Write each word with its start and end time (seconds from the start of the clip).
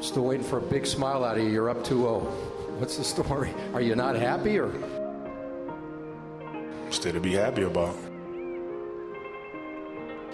Still 0.00 0.24
waiting 0.24 0.46
for 0.46 0.58
a 0.58 0.62
big 0.62 0.86
smile 0.86 1.24
out 1.24 1.36
of 1.36 1.44
you. 1.44 1.50
You're 1.50 1.68
up 1.68 1.84
2 1.84 2.00
0. 2.00 2.20
What's 2.78 2.96
the 2.96 3.04
story? 3.04 3.52
Are 3.74 3.82
you 3.82 3.94
not 3.94 4.16
happy 4.16 4.58
or? 4.58 4.72
Still 6.90 7.12
to 7.12 7.20
be 7.20 7.34
happy 7.34 7.62
about. 7.62 7.94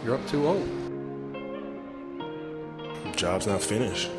You're 0.04 0.14
up 0.14 0.26
2 0.28 0.42
0. 0.42 0.62
Job's 3.16 3.46
not 3.46 3.60
finished. 3.60 4.10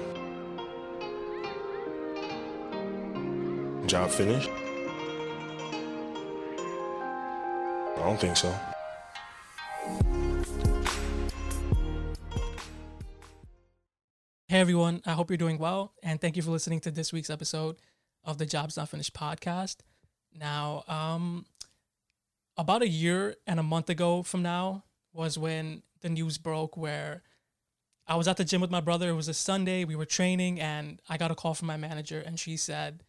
Job 3.86 4.09
finished? 4.09 4.50
I 7.95 8.00
don't 8.00 8.20
think 8.20 8.36
so. 8.36 8.54
Hey 14.57 14.61
everyone, 14.61 15.03
I 15.05 15.11
hope 15.11 15.29
you're 15.29 15.38
doing 15.38 15.59
well, 15.59 15.93
and 16.02 16.20
thank 16.20 16.35
you 16.35 16.41
for 16.41 16.49
listening 16.49 16.79
to 16.79 16.89
this 16.89 17.13
week's 17.13 17.29
episode 17.29 17.75
of 18.23 18.39
the 18.39 18.45
Jobs 18.47 18.75
Not 18.75 18.89
Finished 18.89 19.13
podcast. 19.13 19.81
Now, 20.35 20.83
um, 20.88 21.45
about 22.57 22.81
a 22.81 22.88
year 22.88 23.35
and 23.45 23.59
a 23.59 23.63
month 23.63 23.88
ago 23.91 24.23
from 24.23 24.41
now 24.41 24.83
was 25.13 25.38
when 25.38 25.83
the 26.02 26.09
news 26.09 26.39
broke 26.39 26.75
where 26.75 27.21
I 28.07 28.16
was 28.16 28.27
at 28.27 28.38
the 28.38 28.43
gym 28.43 28.59
with 28.59 28.71
my 28.71 28.81
brother. 28.81 29.09
It 29.09 29.13
was 29.13 29.27
a 29.27 29.33
Sunday. 29.35 29.85
We 29.85 29.95
were 29.95 30.05
training, 30.05 30.59
and 30.59 30.99
I 31.08 31.17
got 31.17 31.30
a 31.30 31.35
call 31.35 31.53
from 31.53 31.67
my 31.67 31.77
manager, 31.77 32.19
and 32.19 32.39
she 32.39 32.58
said, 32.58 33.03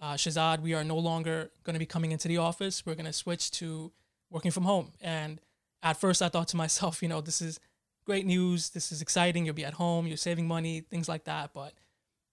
uh, 0.00 0.14
Shahzad, 0.14 0.60
we 0.60 0.74
are 0.74 0.84
no 0.84 0.96
longer 0.96 1.50
going 1.64 1.74
to 1.74 1.80
be 1.80 1.86
coming 1.86 2.12
into 2.12 2.28
the 2.28 2.38
office. 2.38 2.86
We're 2.86 2.94
going 2.94 3.06
to 3.06 3.12
switch 3.12 3.50
to 3.50 3.90
working 4.30 4.52
from 4.52 4.62
home. 4.62 4.92
And 5.00 5.40
at 5.82 5.96
first, 5.96 6.22
I 6.22 6.28
thought 6.28 6.46
to 6.48 6.56
myself, 6.56 7.02
you 7.02 7.08
know, 7.08 7.20
this 7.20 7.42
is 7.42 7.58
great 8.04 8.26
news. 8.26 8.70
This 8.70 8.92
is 8.92 9.02
exciting. 9.02 9.44
You'll 9.44 9.54
be 9.54 9.64
at 9.64 9.74
home. 9.74 10.06
You're 10.06 10.16
saving 10.16 10.46
money, 10.46 10.80
things 10.80 11.08
like 11.08 11.24
that. 11.24 11.52
But 11.52 11.74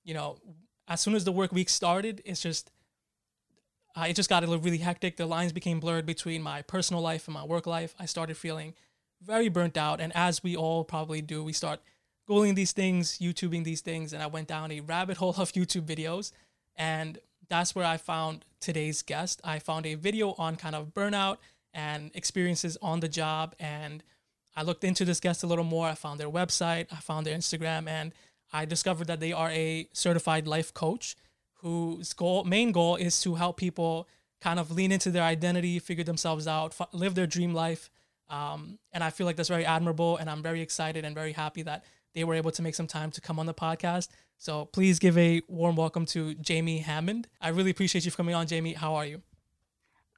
you 0.04 0.14
know, 0.14 0.38
as 0.88 1.02
soon 1.02 1.16
as 1.16 1.24
the 1.24 1.32
work 1.32 1.52
week 1.52 1.70
started, 1.70 2.22
it's 2.26 2.42
just 2.42 2.72
uh, 3.96 4.06
it 4.08 4.16
just 4.16 4.30
got 4.30 4.44
a 4.44 4.48
little 4.48 4.64
really 4.64 4.78
hectic. 4.78 5.18
The 5.18 5.26
lines 5.26 5.52
became 5.52 5.80
blurred 5.80 6.06
between 6.06 6.42
my 6.42 6.62
personal 6.62 7.02
life 7.02 7.28
and 7.28 7.34
my 7.34 7.44
work 7.44 7.68
life. 7.68 7.96
I 8.00 8.06
started 8.06 8.38
feeling 8.38 8.74
very 9.22 9.50
burnt 9.50 9.78
out, 9.78 10.00
and 10.00 10.16
as 10.16 10.44
we 10.44 10.56
all 10.56 10.84
probably 10.84 11.22
do, 11.22 11.44
we 11.44 11.54
start 11.54 11.82
googling 12.30 12.56
these 12.56 12.72
things, 12.72 13.18
YouTubing 13.20 13.64
these 13.64 13.82
things, 13.82 14.14
and 14.14 14.22
I 14.22 14.28
went 14.28 14.48
down 14.48 14.72
a 14.72 14.80
rabbit 14.82 15.18
hole 15.18 15.36
of 15.38 15.52
YouTube 15.54 15.86
videos, 15.86 16.32
and 16.76 17.20
that's 17.50 17.76
where 17.76 17.86
I 17.86 17.98
found 17.98 18.46
today's 18.62 19.02
guest. 19.02 19.42
I 19.44 19.60
found 19.60 19.86
a 19.86 19.96
video 19.96 20.36
on 20.38 20.56
kind 20.56 20.76
of 20.76 20.94
burnout 20.94 21.38
and 21.74 22.12
experiences 22.14 22.78
on 22.82 23.00
the 23.00 23.10
job 23.10 23.56
and 23.60 24.04
I 24.56 24.64
looked 24.64 24.84
into 24.84 25.06
this 25.06 25.20
guest 25.20 25.44
a 25.44 25.48
little 25.48 25.64
more. 25.64 25.88
I 25.88 25.96
found 25.96 26.20
their 26.20 26.30
website, 26.30 26.88
I 26.92 26.98
found 26.98 27.26
their 27.26 27.38
Instagram, 27.38 27.88
and 27.88 28.14
I 28.52 28.66
discovered 28.66 29.08
that 29.08 29.20
they 29.20 29.32
are 29.32 29.50
a 29.52 29.88
certified 29.94 30.48
life 30.48 30.74
coach 30.74 31.16
whose 31.62 32.14
goal, 32.14 32.44
main 32.44 32.72
goal 32.72 32.96
is 32.96 33.22
to 33.22 33.36
help 33.36 33.58
people 33.58 34.08
kind 34.42 34.60
of 34.60 34.72
lean 34.72 34.92
into 34.92 35.12
their 35.12 35.24
identity, 35.24 35.78
figure 35.80 36.04
themselves 36.04 36.48
out, 36.48 36.74
f- 36.80 36.88
live 36.94 37.16
their 37.16 37.28
dream 37.28 37.54
life. 37.54 37.90
Um, 38.30 38.80
and 38.92 39.04
I 39.04 39.10
feel 39.10 39.26
like 39.26 39.36
that's 39.36 39.50
very 39.50 39.66
admirable, 39.66 40.18
and 40.18 40.30
I'm 40.30 40.42
very 40.42 40.62
excited 40.62 41.04
and 41.04 41.14
very 41.16 41.34
happy 41.34 41.62
that 41.64 41.84
they 42.14 42.24
were 42.24 42.36
able 42.36 42.52
to 42.52 42.62
make 42.62 42.76
some 42.76 42.88
time 42.88 43.12
to 43.12 43.22
come 43.22 43.40
on 43.40 43.46
the 43.46 43.54
podcast. 43.54 44.08
So 44.38 44.66
please 44.66 45.00
give 45.00 45.18
a 45.18 45.42
warm 45.48 45.76
welcome 45.76 46.06
to 46.08 46.34
Jamie 46.36 46.80
Hammond. 46.80 47.28
I 47.42 47.50
really 47.50 47.72
appreciate 47.72 48.06
you 48.06 48.12
for 48.12 48.18
coming 48.18 48.36
on, 48.36 48.48
Jamie. 48.48 48.74
How 48.74 48.96
are 48.96 49.06
you? 49.06 49.22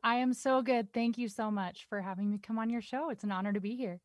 I 0.03 0.15
am 0.15 0.33
so 0.33 0.61
good. 0.61 0.93
Thank 0.93 1.17
you 1.17 1.27
so 1.27 1.51
much 1.51 1.85
for 1.89 2.01
having 2.01 2.29
me 2.29 2.37
come 2.37 2.59
on 2.59 2.69
your 2.69 2.81
show. 2.81 3.09
It's 3.09 3.23
an 3.23 3.31
honor 3.31 3.53
to 3.53 3.59
be 3.59 3.75
here. 3.75 3.99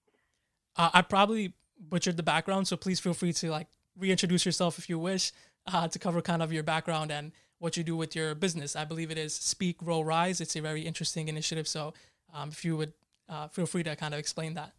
Uh, 0.76 0.90
I 0.92 1.02
probably 1.02 1.54
butchered 1.78 2.16
the 2.16 2.22
background, 2.22 2.68
so 2.68 2.76
please 2.76 3.00
feel 3.00 3.14
free 3.14 3.32
to 3.34 3.50
like 3.50 3.68
reintroduce 3.96 4.44
yourself 4.44 4.78
if 4.78 4.88
you 4.88 4.98
wish 4.98 5.32
uh, 5.66 5.88
to 5.88 5.98
cover 5.98 6.20
kind 6.20 6.42
of 6.42 6.52
your 6.52 6.62
background 6.62 7.10
and 7.10 7.32
what 7.58 7.76
you 7.76 7.84
do 7.84 7.96
with 7.96 8.14
your 8.14 8.34
business. 8.34 8.76
I 8.76 8.84
believe 8.84 9.10
it 9.10 9.18
is 9.18 9.34
Speak, 9.34 9.78
Grow, 9.78 10.02
Rise. 10.02 10.40
It's 10.40 10.56
a 10.56 10.60
very 10.60 10.82
interesting 10.82 11.28
initiative. 11.28 11.66
So 11.66 11.94
um, 12.32 12.50
if 12.50 12.64
you 12.64 12.76
would 12.76 12.92
uh, 13.28 13.48
feel 13.48 13.66
free 13.66 13.82
to 13.82 13.96
kind 13.96 14.14
of 14.14 14.20
explain 14.20 14.54
that. 14.54 14.72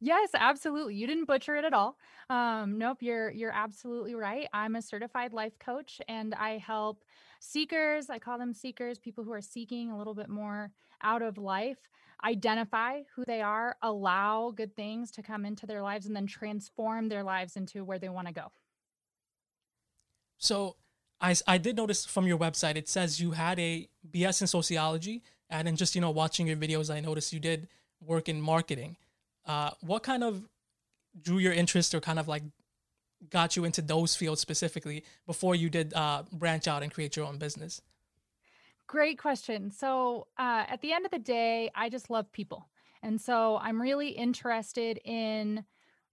Yes, 0.00 0.30
absolutely. 0.34 0.94
You 0.94 1.06
didn't 1.06 1.24
butcher 1.24 1.56
it 1.56 1.64
at 1.64 1.72
all. 1.72 1.96
Um, 2.28 2.76
nope, 2.76 2.98
you're 3.00 3.30
you're 3.30 3.52
absolutely 3.52 4.14
right. 4.14 4.46
I'm 4.52 4.76
a 4.76 4.82
certified 4.82 5.32
life 5.32 5.58
coach, 5.58 6.02
and 6.06 6.34
I 6.34 6.58
help 6.58 7.02
seekers. 7.40 8.10
I 8.10 8.18
call 8.18 8.38
them 8.38 8.52
seekers, 8.52 8.98
people 8.98 9.24
who 9.24 9.32
are 9.32 9.40
seeking 9.40 9.90
a 9.90 9.96
little 9.96 10.14
bit 10.14 10.28
more 10.28 10.70
out 11.06 11.22
of 11.22 11.38
life 11.38 11.78
identify 12.24 13.02
who 13.14 13.24
they 13.24 13.40
are, 13.42 13.76
allow 13.82 14.50
good 14.50 14.74
things 14.74 15.10
to 15.12 15.22
come 15.22 15.44
into 15.44 15.66
their 15.66 15.82
lives, 15.82 16.06
and 16.06 16.16
then 16.16 16.26
transform 16.26 17.08
their 17.08 17.22
lives 17.22 17.56
into 17.56 17.84
where 17.84 17.98
they 17.98 18.08
want 18.08 18.26
to 18.26 18.32
go. 18.32 18.50
So, 20.38 20.76
I, 21.20 21.34
I 21.46 21.58
did 21.58 21.76
notice 21.76 22.04
from 22.04 22.26
your 22.26 22.38
website, 22.38 22.76
it 22.76 22.88
says 22.88 23.20
you 23.20 23.30
had 23.32 23.58
a 23.58 23.88
BS 24.10 24.40
in 24.42 24.46
sociology. 24.46 25.22
And 25.48 25.66
then 25.66 25.76
just, 25.76 25.94
you 25.94 26.00
know, 26.00 26.10
watching 26.10 26.46
your 26.46 26.56
videos, 26.56 26.92
I 26.92 27.00
noticed 27.00 27.32
you 27.32 27.40
did 27.40 27.68
work 28.00 28.28
in 28.28 28.40
marketing. 28.40 28.96
Uh, 29.46 29.70
what 29.80 30.02
kind 30.02 30.24
of 30.24 30.42
drew 31.22 31.38
your 31.38 31.52
interest 31.52 31.94
or 31.94 32.00
kind 32.00 32.18
of 32.18 32.28
like 32.28 32.42
got 33.30 33.56
you 33.56 33.64
into 33.64 33.80
those 33.80 34.16
fields 34.16 34.40
specifically 34.40 35.04
before 35.24 35.54
you 35.54 35.70
did 35.70 35.94
uh, 35.94 36.24
branch 36.32 36.66
out 36.66 36.82
and 36.82 36.92
create 36.92 37.16
your 37.16 37.26
own 37.26 37.38
business? 37.38 37.80
Great 38.86 39.18
question. 39.18 39.70
So, 39.70 40.28
uh, 40.38 40.64
at 40.68 40.80
the 40.80 40.92
end 40.92 41.04
of 41.04 41.10
the 41.10 41.18
day, 41.18 41.70
I 41.74 41.88
just 41.88 42.08
love 42.08 42.30
people. 42.32 42.68
And 43.02 43.20
so 43.20 43.58
I'm 43.58 43.80
really 43.80 44.08
interested 44.08 45.00
in 45.04 45.64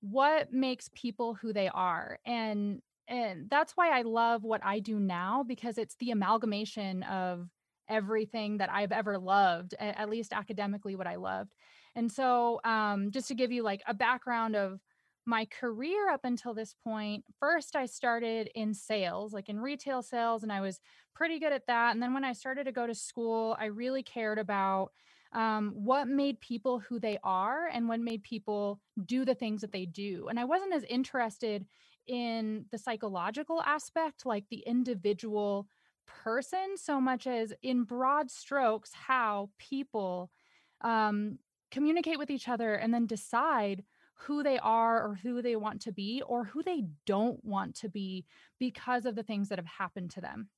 what 0.01 0.51
makes 0.51 0.89
people 0.93 1.33
who 1.33 1.53
they 1.53 1.69
are. 1.69 2.19
And 2.25 2.81
and 3.07 3.49
that's 3.49 3.73
why 3.73 3.97
I 3.97 4.03
love 4.03 4.43
what 4.43 4.63
I 4.63 4.79
do 4.79 4.99
now 4.99 5.43
because 5.43 5.77
it's 5.77 5.95
the 5.95 6.11
amalgamation 6.11 7.03
of 7.03 7.49
everything 7.89 8.57
that 8.57 8.69
I've 8.71 8.93
ever 8.93 9.17
loved, 9.17 9.75
at 9.77 10.09
least 10.09 10.31
academically 10.31 10.95
what 10.95 11.05
I 11.05 11.15
loved. 11.15 11.53
And 11.95 12.11
so 12.11 12.61
um, 12.63 13.11
just 13.11 13.27
to 13.27 13.35
give 13.35 13.51
you 13.51 13.61
like 13.61 13.81
a 13.87 13.93
background 13.93 14.55
of 14.55 14.79
my 15.25 15.45
career 15.45 16.09
up 16.09 16.21
until 16.23 16.53
this 16.53 16.75
point, 16.83 17.23
first 17.39 17.75
I 17.75 17.85
started 17.85 18.49
in 18.55 18.73
sales, 18.73 19.33
like 19.33 19.49
in 19.49 19.59
retail 19.59 20.01
sales, 20.01 20.43
and 20.43 20.51
I 20.51 20.61
was 20.61 20.79
pretty 21.15 21.39
good 21.39 21.53
at 21.53 21.67
that. 21.67 21.93
And 21.93 22.01
then 22.01 22.13
when 22.13 22.25
I 22.25 22.33
started 22.33 22.65
to 22.65 22.71
go 22.71 22.87
to 22.87 22.95
school, 22.95 23.55
I 23.59 23.65
really 23.65 24.03
cared 24.03 24.39
about 24.39 24.91
um, 25.31 25.71
what 25.75 26.07
made 26.07 26.39
people 26.39 26.79
who 26.79 26.99
they 26.99 27.17
are 27.23 27.67
and 27.67 27.87
what 27.87 27.99
made 27.99 28.23
people 28.23 28.79
do 29.05 29.25
the 29.25 29.35
things 29.35 29.61
that 29.61 29.71
they 29.71 29.85
do. 29.85 30.27
And 30.27 30.39
I 30.39 30.45
wasn't 30.45 30.73
as 30.73 30.83
interested 30.83 31.65
in 32.07 32.65
the 32.71 32.77
psychological 32.77 33.61
aspect, 33.63 34.25
like 34.25 34.45
the 34.49 34.63
individual 34.67 35.67
person, 36.05 36.75
so 36.75 36.99
much 36.99 37.27
as 37.27 37.53
in 37.63 37.83
broad 37.83 38.29
strokes, 38.29 38.91
how 38.93 39.49
people 39.57 40.29
um, 40.81 41.39
communicate 41.71 42.19
with 42.19 42.29
each 42.29 42.47
other 42.47 42.75
and 42.75 42.93
then 42.93 43.07
decide 43.07 43.83
who 44.13 44.43
they 44.43 44.59
are 44.59 45.05
or 45.05 45.15
who 45.15 45.41
they 45.41 45.55
want 45.55 45.81
to 45.81 45.91
be 45.91 46.21
or 46.25 46.45
who 46.45 46.63
they 46.63 46.83
don't 47.05 47.43
want 47.43 47.75
to 47.75 47.89
be 47.89 48.25
because 48.59 49.05
of 49.05 49.15
the 49.15 49.23
things 49.23 49.49
that 49.49 49.59
have 49.59 49.67
happened 49.67 50.11
to 50.11 50.21
them. 50.21 50.49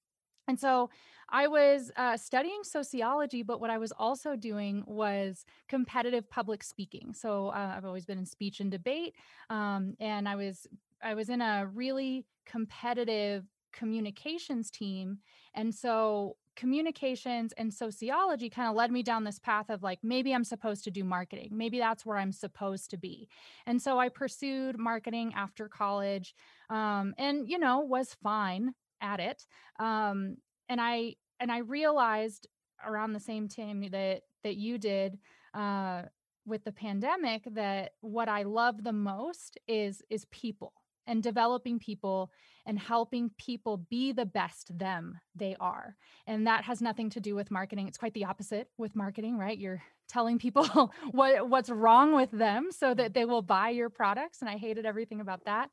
And 0.47 0.59
so 0.59 0.89
I 1.29 1.47
was 1.47 1.91
uh, 1.97 2.17
studying 2.17 2.59
sociology, 2.63 3.41
but 3.41 3.59
what 3.59 3.71
I 3.71 3.79
was 3.79 3.91
also 3.91 4.35
doing 4.35 4.83
was 4.85 5.43
competitive 5.67 6.29
public 6.29 6.63
speaking. 6.63 7.13
So 7.13 7.47
uh, 7.47 7.73
I've 7.75 7.85
always 7.85 8.05
been 8.05 8.19
in 8.19 8.25
speech 8.25 8.59
and 8.59 8.69
debate, 8.69 9.15
um, 9.49 9.95
and 9.99 10.29
I 10.29 10.35
was 10.35 10.67
I 11.03 11.15
was 11.15 11.29
in 11.29 11.41
a 11.41 11.67
really 11.73 12.25
competitive 12.45 13.45
communications 13.73 14.69
team, 14.69 15.17
and 15.55 15.73
so 15.73 16.37
communications 16.55 17.53
and 17.57 17.73
sociology 17.73 18.49
kind 18.49 18.69
of 18.69 18.75
led 18.75 18.91
me 18.91 19.03
down 19.03 19.23
this 19.23 19.39
path 19.39 19.69
of 19.69 19.83
like 19.83 19.99
maybe 20.03 20.33
I'm 20.33 20.43
supposed 20.43 20.83
to 20.85 20.91
do 20.91 21.03
marketing. 21.03 21.49
Maybe 21.51 21.79
that's 21.79 22.05
where 22.05 22.17
I'm 22.17 22.31
supposed 22.31 22.89
to 22.91 22.97
be. 22.97 23.27
And 23.65 23.81
so 23.81 23.99
I 23.99 24.09
pursued 24.09 24.77
marketing 24.77 25.33
after 25.35 25.67
college 25.67 26.33
um, 26.69 27.13
and 27.17 27.49
you 27.49 27.59
know 27.59 27.79
was 27.79 28.15
fine 28.23 28.73
at 29.01 29.19
it. 29.19 29.45
Um, 29.79 30.37
and 30.69 30.81
I 30.81 31.15
and 31.39 31.51
I 31.51 31.59
realized 31.59 32.47
around 32.85 33.13
the 33.13 33.19
same 33.19 33.47
time 33.47 33.87
that 33.91 34.21
that 34.43 34.55
you 34.55 34.77
did 34.77 35.17
uh, 35.53 36.03
with 36.45 36.63
the 36.63 36.71
pandemic 36.71 37.43
that 37.53 37.93
what 38.01 38.29
I 38.29 38.43
love 38.43 38.83
the 38.83 38.93
most 38.93 39.57
is 39.67 40.01
is 40.09 40.25
people 40.31 40.73
and 41.07 41.21
developing 41.21 41.79
people 41.79 42.31
and 42.65 42.79
helping 42.79 43.29
people 43.37 43.77
be 43.89 44.11
the 44.11 44.25
best 44.25 44.77
them 44.77 45.19
they 45.35 45.55
are. 45.59 45.95
And 46.25 46.47
that 46.47 46.63
has 46.63 46.81
nothing 46.81 47.09
to 47.11 47.19
do 47.19 47.35
with 47.35 47.51
marketing. 47.51 47.87
It's 47.87 47.97
quite 47.97 48.13
the 48.13 48.25
opposite 48.25 48.69
with 48.77 48.95
marketing, 48.95 49.37
right? 49.37 49.57
You're 49.57 49.83
telling 50.07 50.39
people 50.39 50.65
what 51.11 51.49
what's 51.49 51.69
wrong 51.69 52.15
with 52.15 52.31
them 52.31 52.69
so 52.71 52.93
that 52.93 53.13
they 53.13 53.25
will 53.25 53.41
buy 53.41 53.69
your 53.69 53.89
products 53.89 54.41
and 54.41 54.49
I 54.49 54.57
hated 54.57 54.85
everything 54.85 55.21
about 55.21 55.45
that. 55.45 55.69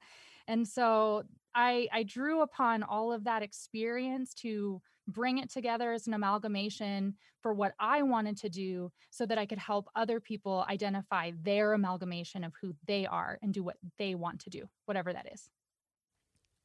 And 0.49 0.67
so 0.67 1.25
I 1.55 1.88
I 1.93 2.02
drew 2.02 2.43
upon 2.43 2.82
all 2.82 3.12
of 3.12 3.25
that 3.25 3.43
experience 3.43 4.35
to 4.35 4.81
bring 5.08 5.38
it 5.38 5.50
together 5.50 5.93
as 5.93 6.06
an 6.06 6.14
amalgamation 6.14 7.14
for 7.40 7.52
what 7.52 7.72
I 7.78 8.02
wanted 8.02 8.37
to 8.38 8.49
do 8.49 8.93
so 9.10 9.26
that 9.26 9.38
I 9.38 9.46
could 9.46 9.58
help 9.58 9.88
other 9.96 10.20
people 10.20 10.64
identify 10.69 11.32
their 11.43 11.72
amalgamation 11.72 12.44
of 12.44 12.52
who 12.60 12.75
they 12.87 13.06
are 13.06 13.38
and 13.43 13.52
do 13.52 13.62
what 13.62 13.76
they 13.99 14.14
want 14.14 14.40
to 14.40 14.50
do, 14.50 14.69
whatever 14.87 15.12
that 15.12 15.28
is. 15.32 15.50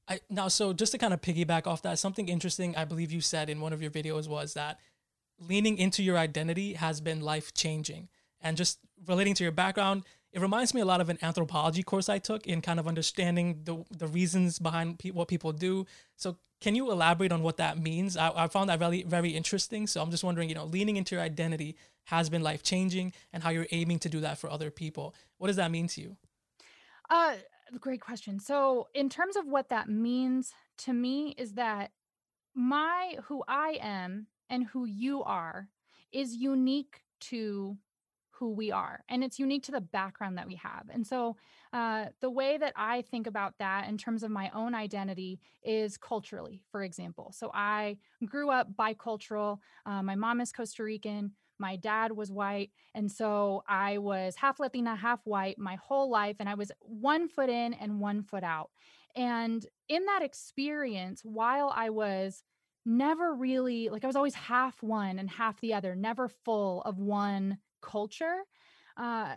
I 0.08 0.20
now 0.30 0.48
so 0.48 0.72
just 0.72 0.94
to 0.94 0.98
kind 0.98 1.14
of 1.14 1.22
piggyback 1.22 1.68
off 1.68 1.82
that, 1.82 2.00
something 2.00 2.30
interesting 2.30 2.76
I 2.76 2.86
believe 2.86 3.12
you 3.12 3.22
said 3.22 3.50
in 3.50 3.60
one 3.60 3.74
of 3.74 3.82
your 3.82 3.92
videos 3.92 4.28
was 4.28 4.54
that 4.54 4.80
leaning 5.40 5.78
into 5.78 6.02
your 6.04 6.18
identity 6.18 6.74
has 6.74 7.02
been 7.02 7.22
life 7.22 7.54
changing. 7.54 8.10
And 8.40 8.56
just 8.56 8.80
relating 9.08 9.34
to 9.36 9.44
your 9.44 9.52
background, 9.52 10.04
it 10.32 10.42
reminds 10.42 10.74
me 10.74 10.82
a 10.82 10.86
lot 10.86 11.02
of 11.02 11.10
an 11.10 11.18
anthropology 11.22 11.84
course 11.84 12.10
I 12.10 12.20
took 12.20 12.46
in 12.46 12.62
kind 12.62 12.80
of 12.80 12.88
understanding 12.88 13.62
the 13.64 13.84
the 13.90 14.08
reasons 14.08 14.60
behind 14.60 15.00
pe- 15.00 15.12
what 15.12 15.28
people 15.28 15.52
do. 15.54 15.86
So 16.16 16.38
can 16.60 16.76
you 16.76 16.92
elaborate 16.92 17.32
on 17.32 17.44
what 17.44 17.58
that 17.58 17.78
means? 17.78 18.18
I, 18.18 18.32
I 18.36 18.48
found 18.48 18.70
that 18.70 18.80
really 18.80 19.04
very 19.04 19.30
interesting. 19.30 19.88
So 19.88 20.02
I'm 20.02 20.12
just 20.12 20.24
wondering, 20.24 20.50
you 20.50 20.56
know, 20.56 20.66
leaning 20.66 20.98
into 20.98 21.16
your 21.16 21.24
identity 21.24 21.76
has 22.06 22.30
been 22.30 22.42
life 22.42 22.64
changing, 22.64 23.14
and 23.34 23.44
how 23.44 23.50
you're 23.50 23.68
aiming 23.72 24.00
to 24.00 24.10
do 24.10 24.22
that 24.22 24.38
for 24.38 24.50
other 24.50 24.72
people. 24.72 25.14
What 25.38 25.48
does 25.48 25.58
that 25.58 25.72
mean 25.72 25.88
to 25.90 26.02
you? 26.02 26.16
Uh, 27.10 27.36
great 27.80 28.00
question. 28.00 28.40
So, 28.40 28.88
in 28.94 29.10
terms 29.10 29.36
of 29.36 29.46
what 29.46 29.70
that 29.70 29.90
means 29.90 30.54
to 30.80 30.94
me, 30.94 31.36
is 31.38 31.54
that 31.54 31.92
my 32.56 33.18
who 33.26 33.44
I 33.48 33.78
am 33.82 34.28
and 34.50 34.66
who 34.68 34.86
you 34.86 35.22
are 35.24 35.68
is 36.14 36.36
unique 36.36 37.02
to 37.20 37.78
who 38.38 38.52
we 38.52 38.72
are 38.72 39.04
and 39.10 39.24
it's 39.24 39.40
unique 39.40 39.64
to 39.64 39.72
the 39.72 39.82
background 39.82 40.38
that 40.38 40.48
we 40.48 40.56
have 40.56 40.84
and 40.90 41.06
so 41.06 41.36
uh, 41.74 42.06
the 42.22 42.30
way 42.30 42.58
that 42.58 42.74
i 42.76 43.02
think 43.04 43.28
about 43.28 43.54
that 43.60 43.88
in 43.88 43.98
terms 43.98 44.24
of 44.24 44.32
my 44.32 44.50
own 44.54 44.74
identity 44.74 45.40
is 45.64 45.98
culturally 45.98 46.62
for 46.72 46.84
example 46.84 47.34
so 47.36 47.52
i 47.54 47.98
grew 48.26 48.50
up 48.50 48.68
bicultural 48.76 49.60
uh, 49.86 50.02
my 50.02 50.16
mom 50.16 50.40
is 50.42 50.52
costa 50.52 50.84
rican 50.84 51.32
my 51.60 51.76
dad 51.76 52.12
was 52.12 52.32
white. 52.32 52.72
And 52.94 53.12
so 53.12 53.64
I 53.68 53.98
was 53.98 54.36
half 54.36 54.60
Latina, 54.60 54.96
half 54.96 55.22
white 55.26 55.58
my 55.58 55.76
whole 55.76 56.10
life. 56.10 56.38
And 56.40 56.48
I 56.48 56.56
was 56.56 56.72
one 56.82 57.28
foot 57.28 57.50
in 57.50 57.74
and 57.74 58.00
one 58.00 58.24
foot 58.24 58.44
out. 58.44 58.70
And 59.16 59.66
in 59.90 60.06
that 60.06 60.22
experience, 60.22 61.22
while 61.24 61.72
I 61.76 61.90
was 61.90 62.44
never 62.86 63.34
really 63.34 63.90
like, 63.90 64.04
I 64.04 64.08
was 64.08 64.16
always 64.16 64.36
half 64.36 64.82
one 64.84 65.20
and 65.20 65.30
half 65.30 65.60
the 65.60 65.74
other, 65.74 65.96
never 65.96 66.28
full 66.28 66.82
of 66.84 67.00
one 67.00 67.58
culture. 67.82 68.44
Uh, 68.98 69.36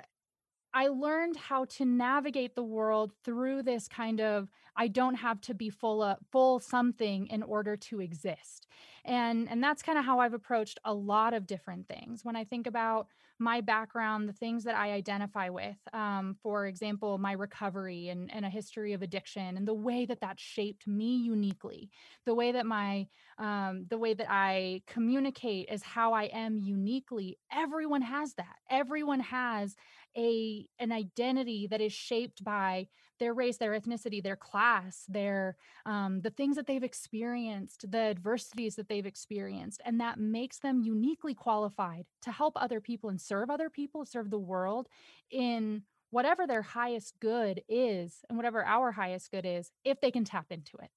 I 0.72 0.88
learned 0.88 1.36
how 1.36 1.64
to 1.66 1.84
navigate 1.84 2.54
the 2.54 2.62
world 2.62 3.12
through 3.24 3.64
this 3.64 3.88
kind 3.88 4.20
of 4.20 4.48
I 4.76 4.88
don't 4.88 5.16
have 5.16 5.40
to 5.42 5.54
be 5.54 5.70
full 5.70 6.02
of 6.02 6.18
full 6.30 6.60
something 6.60 7.26
in 7.28 7.42
order 7.42 7.76
to 7.76 8.00
exist. 8.00 8.66
And 9.04 9.48
and 9.50 9.62
that's 9.62 9.82
kind 9.82 9.98
of 9.98 10.04
how 10.04 10.20
i've 10.20 10.34
approached 10.34 10.78
a 10.84 10.94
lot 10.94 11.34
of 11.34 11.46
different 11.46 11.88
things. 11.88 12.24
When 12.24 12.36
i 12.36 12.44
think 12.44 12.66
about 12.66 13.08
my 13.42 13.62
background 13.62 14.28
the 14.28 14.34
things 14.34 14.64
that 14.64 14.76
i 14.76 14.92
identify 14.92 15.48
with 15.48 15.78
um, 15.94 16.36
for 16.42 16.66
example 16.66 17.16
my 17.16 17.32
recovery 17.32 18.08
and, 18.08 18.30
and 18.34 18.44
a 18.44 18.50
history 18.50 18.92
of 18.92 19.00
addiction 19.00 19.56
and 19.56 19.66
the 19.66 19.72
way 19.72 20.04
that 20.04 20.20
that 20.20 20.38
shaped 20.38 20.86
me 20.86 21.16
uniquely 21.16 21.88
the 22.26 22.34
way 22.34 22.52
that 22.52 22.66
my 22.66 23.06
um, 23.38 23.86
the 23.88 23.96
way 23.96 24.12
that 24.12 24.26
i 24.28 24.82
communicate 24.86 25.70
is 25.70 25.82
how 25.82 26.12
i 26.12 26.24
am 26.24 26.58
uniquely 26.58 27.38
everyone 27.50 28.02
has 28.02 28.34
that. 28.34 28.56
Everyone 28.70 29.20
has 29.20 29.76
a 30.16 30.66
an 30.78 30.92
identity 30.92 31.66
that 31.70 31.80
is 31.80 31.92
shaped 31.92 32.42
by 32.44 32.86
their 33.20 33.34
race, 33.34 33.58
their 33.58 33.78
ethnicity, 33.78 34.20
their 34.20 34.34
class, 34.34 35.04
their 35.08 35.56
um, 35.86 36.20
the 36.22 36.30
things 36.30 36.56
that 36.56 36.66
they've 36.66 36.82
experienced, 36.82 37.88
the 37.90 37.98
adversities 37.98 38.74
that 38.74 38.88
they've 38.88 39.06
experienced, 39.06 39.80
and 39.84 40.00
that 40.00 40.18
makes 40.18 40.58
them 40.58 40.80
uniquely 40.80 41.34
qualified 41.34 42.06
to 42.22 42.32
help 42.32 42.54
other 42.56 42.80
people 42.80 43.10
and 43.10 43.20
serve 43.20 43.50
other 43.50 43.70
people, 43.70 44.04
serve 44.04 44.30
the 44.30 44.38
world 44.38 44.88
in 45.30 45.82
whatever 46.10 46.46
their 46.46 46.62
highest 46.62 47.14
good 47.20 47.62
is, 47.68 48.24
and 48.28 48.36
whatever 48.36 48.64
our 48.64 48.90
highest 48.90 49.30
good 49.30 49.46
is, 49.46 49.70
if 49.84 50.00
they 50.00 50.10
can 50.10 50.24
tap 50.24 50.46
into 50.50 50.76
it. 50.78 50.90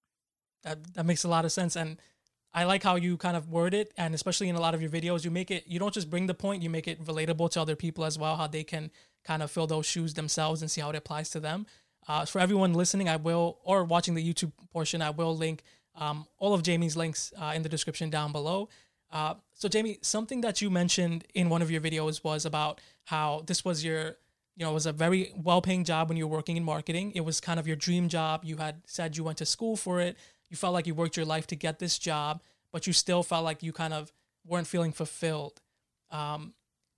That 0.64 0.96
that 0.96 1.06
makes 1.06 1.24
a 1.24 1.30
lot 1.30 1.46
of 1.46 1.52
sense, 1.52 1.76
and 1.76 2.00
I 2.54 2.64
like 2.64 2.84
how 2.84 2.96
you 2.96 3.18
kind 3.18 3.36
of 3.36 3.50
word 3.50 3.74
it, 3.74 3.94
and 3.98 4.16
especially 4.16 4.48
in 4.48 4.56
a 4.56 4.62
lot 4.62 4.74
of 4.74 4.82
your 4.82 4.92
videos, 4.92 5.26
you 5.26 5.32
make 5.32 5.52
it. 5.52 5.66
You 5.68 5.78
don't 5.78 5.94
just 5.94 6.10
bring 6.10 6.28
the 6.28 6.34
point; 6.34 6.64
you 6.64 6.70
make 6.70 6.88
it 6.88 7.04
relatable 7.04 7.50
to 7.52 7.62
other 7.62 7.76
people 7.76 8.06
as 8.06 8.18
well. 8.18 8.38
How 8.38 8.48
they 8.48 8.64
can 8.64 8.92
kind 9.24 9.42
of 9.42 9.52
fill 9.52 9.68
those 9.68 9.86
shoes 9.86 10.14
themselves 10.14 10.62
and 10.62 10.70
see 10.70 10.82
how 10.82 10.90
it 10.90 10.96
applies 10.96 11.30
to 11.32 11.40
them. 11.40 11.66
Uh, 12.08 12.26
for 12.26 12.40
everyone 12.40 12.74
listening, 12.74 13.10
I 13.10 13.16
will, 13.16 13.60
or 13.64 13.84
watching 13.84 14.14
the 14.14 14.34
YouTube 14.34 14.52
portion, 14.72 15.02
I 15.02 15.10
will 15.10 15.36
link 15.36 15.64
um, 15.96 16.28
all 16.38 16.54
of 16.54 16.64
Jamie's 16.64 16.98
links 16.98 17.32
uh, 17.40 17.54
in 17.56 17.62
the 17.62 17.70
description 17.70 18.10
down 18.10 18.32
below. 18.32 18.70
Uh, 19.12 19.36
so, 19.54 19.70
Jamie, 19.70 20.00
something 20.02 20.42
that 20.42 20.62
you 20.62 20.70
mentioned 20.70 21.26
in 21.34 21.50
one 21.50 21.62
of 21.62 21.70
your 21.70 21.82
videos 21.82 22.24
was 22.24 22.46
about 22.46 22.82
how 23.06 23.44
this 23.46 23.64
was 23.64 23.86
your, 23.86 24.18
you 24.56 24.66
know, 24.66 24.72
it 24.72 24.74
was 24.74 24.88
a 24.88 24.92
very 24.92 25.32
well 25.36 25.62
paying 25.62 25.84
job 25.84 26.10
when 26.10 26.18
you 26.18 26.28
were 26.28 26.36
working 26.36 26.58
in 26.58 26.64
marketing. 26.64 27.12
It 27.14 27.22
was 27.22 27.40
kind 27.40 27.60
of 27.60 27.68
your 27.68 27.76
dream 27.76 28.10
job. 28.10 28.44
You 28.44 28.58
had 28.58 28.82
said 28.88 29.16
you 29.16 29.24
went 29.24 29.38
to 29.38 29.46
school 29.46 29.78
for 29.78 30.02
it. 30.02 30.18
You 30.50 30.58
felt 30.58 30.74
like 30.74 30.88
you 30.88 30.96
worked 30.96 31.16
your 31.16 31.26
life 31.26 31.48
to 31.48 31.56
get 31.56 31.80
this 31.80 32.00
job, 32.00 32.42
but 32.72 32.88
you 32.88 32.94
still 32.94 33.24
felt 33.24 33.44
like 33.44 33.62
you 33.62 33.72
kind 33.72 33.94
of 33.94 34.12
weren't 34.46 34.68
feeling 34.68 34.92
fulfilled. 34.92 35.62
Um, 36.12 36.54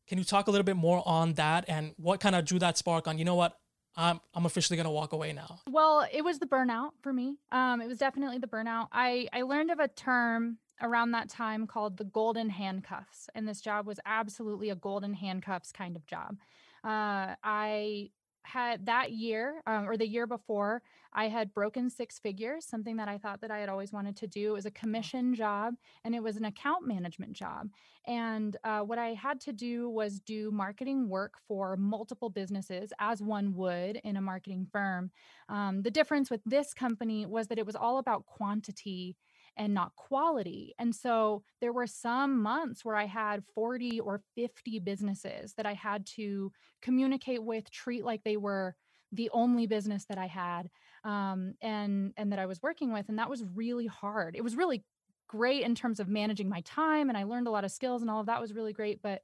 can 0.07 0.17
you 0.17 0.23
talk 0.23 0.47
a 0.47 0.51
little 0.51 0.63
bit 0.63 0.75
more 0.75 1.03
on 1.05 1.33
that 1.33 1.65
and 1.67 1.93
what 1.97 2.19
kind 2.19 2.35
of 2.35 2.45
drew 2.45 2.59
that 2.59 2.77
spark 2.77 3.07
on, 3.07 3.17
you 3.17 3.25
know 3.25 3.35
what, 3.35 3.57
I'm 3.97 4.19
I'm 4.33 4.45
officially 4.45 4.77
gonna 4.77 4.91
walk 4.91 5.13
away 5.13 5.33
now. 5.33 5.59
Well, 5.69 6.07
it 6.11 6.23
was 6.23 6.39
the 6.39 6.45
burnout 6.45 6.91
for 7.01 7.13
me. 7.13 7.37
Um, 7.51 7.81
it 7.81 7.87
was 7.87 7.97
definitely 7.97 8.37
the 8.37 8.47
burnout. 8.47 8.87
I 8.91 9.27
I 9.31 9.43
learned 9.43 9.71
of 9.71 9.79
a 9.79 9.87
term 9.87 10.57
around 10.81 11.11
that 11.11 11.29
time 11.29 11.67
called 11.67 11.97
the 11.97 12.03
golden 12.03 12.49
handcuffs, 12.49 13.29
and 13.33 13.47
this 13.47 13.61
job 13.61 13.87
was 13.87 13.99
absolutely 14.05 14.69
a 14.69 14.75
golden 14.75 15.13
handcuffs 15.13 15.71
kind 15.71 15.95
of 15.95 16.05
job. 16.05 16.37
Uh, 16.83 17.35
I 17.43 18.11
had 18.45 18.85
that 18.85 19.11
year 19.11 19.61
um, 19.67 19.87
or 19.87 19.97
the 19.97 20.07
year 20.07 20.27
before 20.27 20.81
i 21.13 21.27
had 21.27 21.53
broken 21.53 21.89
six 21.89 22.19
figures 22.19 22.65
something 22.65 22.95
that 22.97 23.07
i 23.07 23.17
thought 23.17 23.41
that 23.41 23.51
i 23.51 23.59
had 23.59 23.69
always 23.69 23.91
wanted 23.91 24.15
to 24.15 24.27
do. 24.27 24.51
It 24.51 24.53
was 24.53 24.65
a 24.65 24.71
commission 24.71 25.33
job 25.33 25.75
and 26.03 26.13
it 26.13 26.21
was 26.21 26.37
an 26.37 26.45
account 26.45 26.87
management 26.87 27.33
job. 27.33 27.69
And 28.07 28.55
uh, 28.63 28.81
what 28.81 28.99
i 28.99 29.13
had 29.13 29.39
to 29.41 29.53
do 29.53 29.89
was 29.89 30.19
do 30.19 30.51
marketing 30.51 31.09
work 31.09 31.33
for 31.47 31.75
multiple 31.75 32.29
businesses 32.29 32.93
as 32.99 33.21
one 33.21 33.55
would 33.55 33.97
in 34.03 34.17
a 34.17 34.21
marketing 34.21 34.67
firm. 34.71 35.11
Um, 35.49 35.81
the 35.81 35.91
difference 35.91 36.29
with 36.29 36.41
this 36.45 36.73
company 36.73 37.25
was 37.25 37.47
that 37.47 37.57
it 37.57 37.65
was 37.65 37.75
all 37.75 37.97
about 37.97 38.25
quantity 38.25 39.15
and 39.57 39.73
not 39.73 39.95
quality. 39.95 40.73
And 40.79 40.93
so 40.95 41.43
there 41.61 41.73
were 41.73 41.87
some 41.87 42.41
months 42.41 42.83
where 42.83 42.95
I 42.95 43.05
had 43.05 43.43
40 43.53 43.99
or 43.99 44.21
50 44.35 44.79
businesses 44.79 45.53
that 45.55 45.65
I 45.65 45.73
had 45.73 46.05
to 46.15 46.51
communicate 46.81 47.43
with, 47.43 47.69
treat 47.71 48.03
like 48.03 48.23
they 48.23 48.37
were 48.37 48.75
the 49.11 49.29
only 49.31 49.67
business 49.67 50.05
that 50.05 50.17
I 50.17 50.27
had 50.27 50.69
um, 51.03 51.53
and 51.61 52.13
and 52.17 52.31
that 52.31 52.39
I 52.39 52.45
was 52.45 52.61
working 52.61 52.91
with, 52.91 53.07
and 53.09 53.19
that 53.19 53.29
was 53.29 53.43
really 53.53 53.87
hard. 53.87 54.35
It 54.35 54.43
was 54.43 54.55
really 54.55 54.83
great 55.27 55.63
in 55.63 55.75
terms 55.75 55.99
of 55.99 56.07
managing 56.07 56.49
my 56.49 56.61
time, 56.61 57.09
and 57.09 57.17
I 57.17 57.23
learned 57.23 57.47
a 57.47 57.51
lot 57.51 57.63
of 57.63 57.71
skills, 57.71 58.01
and 58.01 58.11
all 58.11 58.19
of 58.19 58.27
that 58.27 58.41
was 58.41 58.53
really 58.53 58.73
great. 58.73 59.01
But 59.01 59.21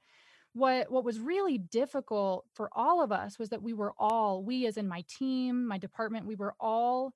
what 0.54 0.92
what 0.92 1.04
was 1.04 1.20
really 1.20 1.58
difficult 1.58 2.46
for 2.54 2.70
all 2.74 3.02
of 3.02 3.12
us 3.12 3.40
was 3.40 3.50
that 3.50 3.62
we 3.62 3.74
were 3.74 3.94
all 3.98 4.44
we 4.44 4.66
as 4.66 4.78
in 4.78 4.88
my 4.88 5.04
team 5.08 5.66
my 5.66 5.78
department 5.78 6.26
we 6.26 6.36
were 6.36 6.54
all 6.60 7.14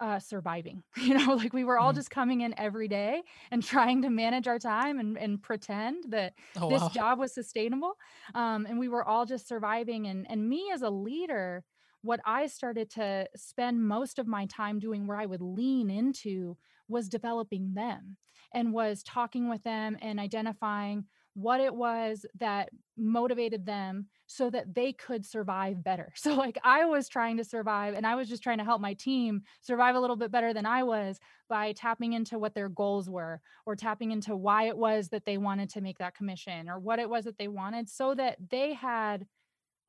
uh, 0.00 0.18
surviving. 0.18 0.82
You 1.08 1.14
know, 1.14 1.34
like 1.34 1.54
we 1.54 1.64
were 1.64 1.78
all 1.78 1.92
mm. 1.92 1.96
just 1.96 2.10
coming 2.10 2.42
in 2.42 2.54
every 2.58 2.86
day 2.86 3.22
and 3.50 3.62
trying 3.62 4.02
to 4.02 4.10
manage 4.10 4.46
our 4.46 4.58
time 4.58 4.98
and, 4.98 5.16
and 5.16 5.42
pretend 5.42 6.04
that 6.08 6.34
oh, 6.60 6.68
this 6.68 6.82
wow. 6.82 6.90
job 6.92 7.18
was 7.18 7.32
sustainable. 7.32 7.94
Um, 8.34 8.66
and 8.66 8.78
we 8.78 8.88
were 8.88 9.04
all 9.04 9.24
just 9.24 9.48
surviving. 9.48 10.06
And, 10.06 10.26
and 10.28 10.46
me 10.46 10.70
as 10.72 10.82
a 10.82 10.90
leader, 10.90 11.64
what 12.02 12.20
I 12.26 12.46
started 12.46 12.90
to 12.90 13.26
spend 13.36 13.82
most 13.82 14.18
of 14.18 14.26
my 14.26 14.46
time 14.46 14.78
doing, 14.78 15.06
where 15.06 15.16
I 15.16 15.24
would 15.24 15.40
lean 15.40 15.88
into, 15.88 16.58
was 16.88 17.08
developing 17.08 17.72
them 17.74 18.16
and 18.52 18.72
was 18.72 19.02
talking 19.02 19.48
with 19.48 19.62
them 19.62 19.96
and 20.02 20.20
identifying 20.20 21.04
what 21.38 21.60
it 21.60 21.72
was 21.72 22.26
that 22.40 22.68
motivated 22.96 23.64
them 23.64 24.06
so 24.26 24.50
that 24.50 24.74
they 24.74 24.92
could 24.92 25.24
survive 25.24 25.84
better. 25.84 26.12
So, 26.16 26.34
like, 26.34 26.58
I 26.64 26.84
was 26.84 27.08
trying 27.08 27.36
to 27.36 27.44
survive 27.44 27.94
and 27.94 28.04
I 28.06 28.16
was 28.16 28.28
just 28.28 28.42
trying 28.42 28.58
to 28.58 28.64
help 28.64 28.80
my 28.80 28.94
team 28.94 29.42
survive 29.62 29.94
a 29.94 30.00
little 30.00 30.16
bit 30.16 30.32
better 30.32 30.52
than 30.52 30.66
I 30.66 30.82
was 30.82 31.20
by 31.48 31.72
tapping 31.72 32.12
into 32.12 32.38
what 32.38 32.54
their 32.54 32.68
goals 32.68 33.08
were 33.08 33.40
or 33.66 33.76
tapping 33.76 34.10
into 34.10 34.34
why 34.34 34.64
it 34.64 34.76
was 34.76 35.10
that 35.10 35.24
they 35.24 35.38
wanted 35.38 35.70
to 35.70 35.80
make 35.80 35.98
that 35.98 36.16
commission 36.16 36.68
or 36.68 36.80
what 36.80 36.98
it 36.98 37.08
was 37.08 37.24
that 37.24 37.38
they 37.38 37.48
wanted 37.48 37.88
so 37.88 38.14
that 38.16 38.36
they 38.50 38.74
had 38.74 39.24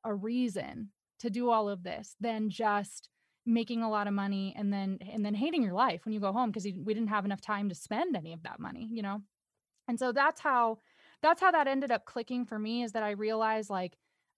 a 0.04 0.14
reason 0.14 0.90
to 1.18 1.30
do 1.30 1.50
all 1.50 1.68
of 1.68 1.82
this 1.82 2.14
than 2.20 2.48
just 2.48 3.08
making 3.44 3.82
a 3.82 3.90
lot 3.90 4.06
of 4.06 4.14
money 4.14 4.54
and 4.56 4.72
then 4.72 4.98
and 5.12 5.24
then 5.24 5.34
hating 5.34 5.62
your 5.62 5.74
life 5.74 6.04
when 6.04 6.12
you 6.12 6.20
go 6.20 6.32
home 6.32 6.50
because 6.50 6.64
we 6.64 6.94
didn't 6.94 7.08
have 7.08 7.24
enough 7.24 7.40
time 7.40 7.68
to 7.68 7.74
spend 7.74 8.14
any 8.16 8.32
of 8.32 8.42
that 8.42 8.60
money 8.60 8.88
you 8.92 9.02
know 9.02 9.20
and 9.88 9.98
so 9.98 10.12
that's 10.12 10.40
how 10.40 10.78
that's 11.22 11.40
how 11.40 11.50
that 11.50 11.68
ended 11.68 11.90
up 11.90 12.04
clicking 12.04 12.44
for 12.44 12.58
me 12.58 12.82
is 12.82 12.92
that 12.92 13.02
I 13.02 13.10
realized 13.10 13.70
like 13.70 13.96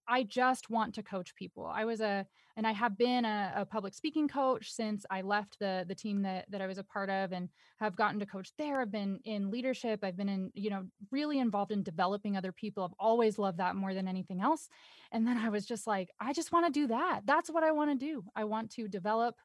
I 0.08 0.24
just 0.24 0.68
want 0.68 0.94
to 0.96 1.02
coach 1.02 1.34
people. 1.36 1.66
I 1.66 1.84
was 1.84 2.00
a 2.00 2.26
and 2.56 2.66
I 2.66 2.72
have 2.72 2.98
been 2.98 3.24
a, 3.24 3.52
a, 3.56 3.64
public 3.64 3.94
speaking 3.94 4.28
coach 4.28 4.70
since 4.70 5.06
I 5.10 5.22
left 5.22 5.58
the 5.58 5.84
the 5.86 5.94
team 5.94 6.22
that 6.22 6.50
that 6.50 6.60
I 6.60 6.66
was 6.66 6.78
a 6.78 6.84
part 6.84 7.08
of 7.08 7.32
and 7.32 7.48
have 7.78 7.96
gotten 7.96 8.18
to 8.20 8.26
coach 8.26 8.50
there. 8.58 8.80
I've 8.80 8.90
been 8.90 9.20
in 9.24 9.50
leadership. 9.50 10.00
I've 10.02 10.16
been 10.16 10.28
in, 10.28 10.50
you 10.54 10.70
know, 10.70 10.84
really 11.10 11.38
involved 11.38 11.72
in 11.72 11.82
developing 11.82 12.36
other 12.36 12.52
people. 12.52 12.84
I've 12.84 12.96
always 12.98 13.38
loved 13.38 13.58
that 13.58 13.76
more 13.76 13.94
than 13.94 14.08
anything 14.08 14.40
else. 14.40 14.68
And 15.12 15.26
then 15.26 15.38
I 15.38 15.48
was 15.48 15.66
just 15.66 15.86
like, 15.86 16.10
I 16.20 16.32
just 16.32 16.52
want 16.52 16.66
to 16.66 16.72
do 16.72 16.88
that. 16.88 17.20
That's 17.24 17.50
what 17.50 17.64
I 17.64 17.70
want 17.72 17.90
to 17.90 18.06
do. 18.06 18.24
I 18.34 18.44
want 18.44 18.70
to 18.72 18.88
develop 18.88 19.36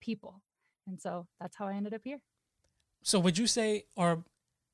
people. 0.00 0.42
And 0.86 1.00
so 1.00 1.26
that's 1.40 1.56
how 1.56 1.68
I 1.68 1.74
ended 1.74 1.94
up 1.94 2.00
here. 2.02 2.20
So 3.02 3.18
would 3.20 3.38
you 3.38 3.46
say, 3.46 3.84
or 3.94 4.24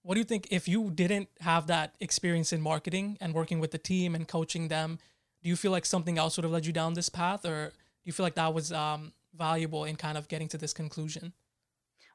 what 0.05 0.15
do 0.15 0.21
you 0.21 0.25
think 0.25 0.47
if 0.51 0.69
you 0.69 0.91
didn't 0.91 1.29
have 1.41 1.67
that 1.67 1.95
experience 1.99 2.53
in 2.53 2.61
marketing 2.61 3.17
and 3.21 3.33
working 3.33 3.59
with 3.59 3.71
the 3.71 3.79
team 3.79 4.15
and 4.15 4.29
coaching 4.29 4.69
them, 4.69 4.99
do 5.43 5.49
you 5.49 5.57
feel 5.57 5.73
like 5.73 5.87
something 5.87 6.19
else 6.19 6.37
would 6.37 6.45
have 6.45 6.53
led 6.53 6.67
you 6.67 6.75
down 6.75 6.93
this 6.93 7.09
path 7.09 7.47
or 7.47 7.69
do 7.69 7.73
you 8.05 8.13
feel 8.13 8.25
like 8.25 8.35
that 8.35 8.53
was 8.53 8.71
um, 8.71 9.15
valuable 9.35 9.85
in 9.85 9.97
kind 9.97 10.19
of 10.19 10.29
getting 10.29 10.47
to 10.49 10.59
this 10.59 10.75
conclusion? 10.75 11.33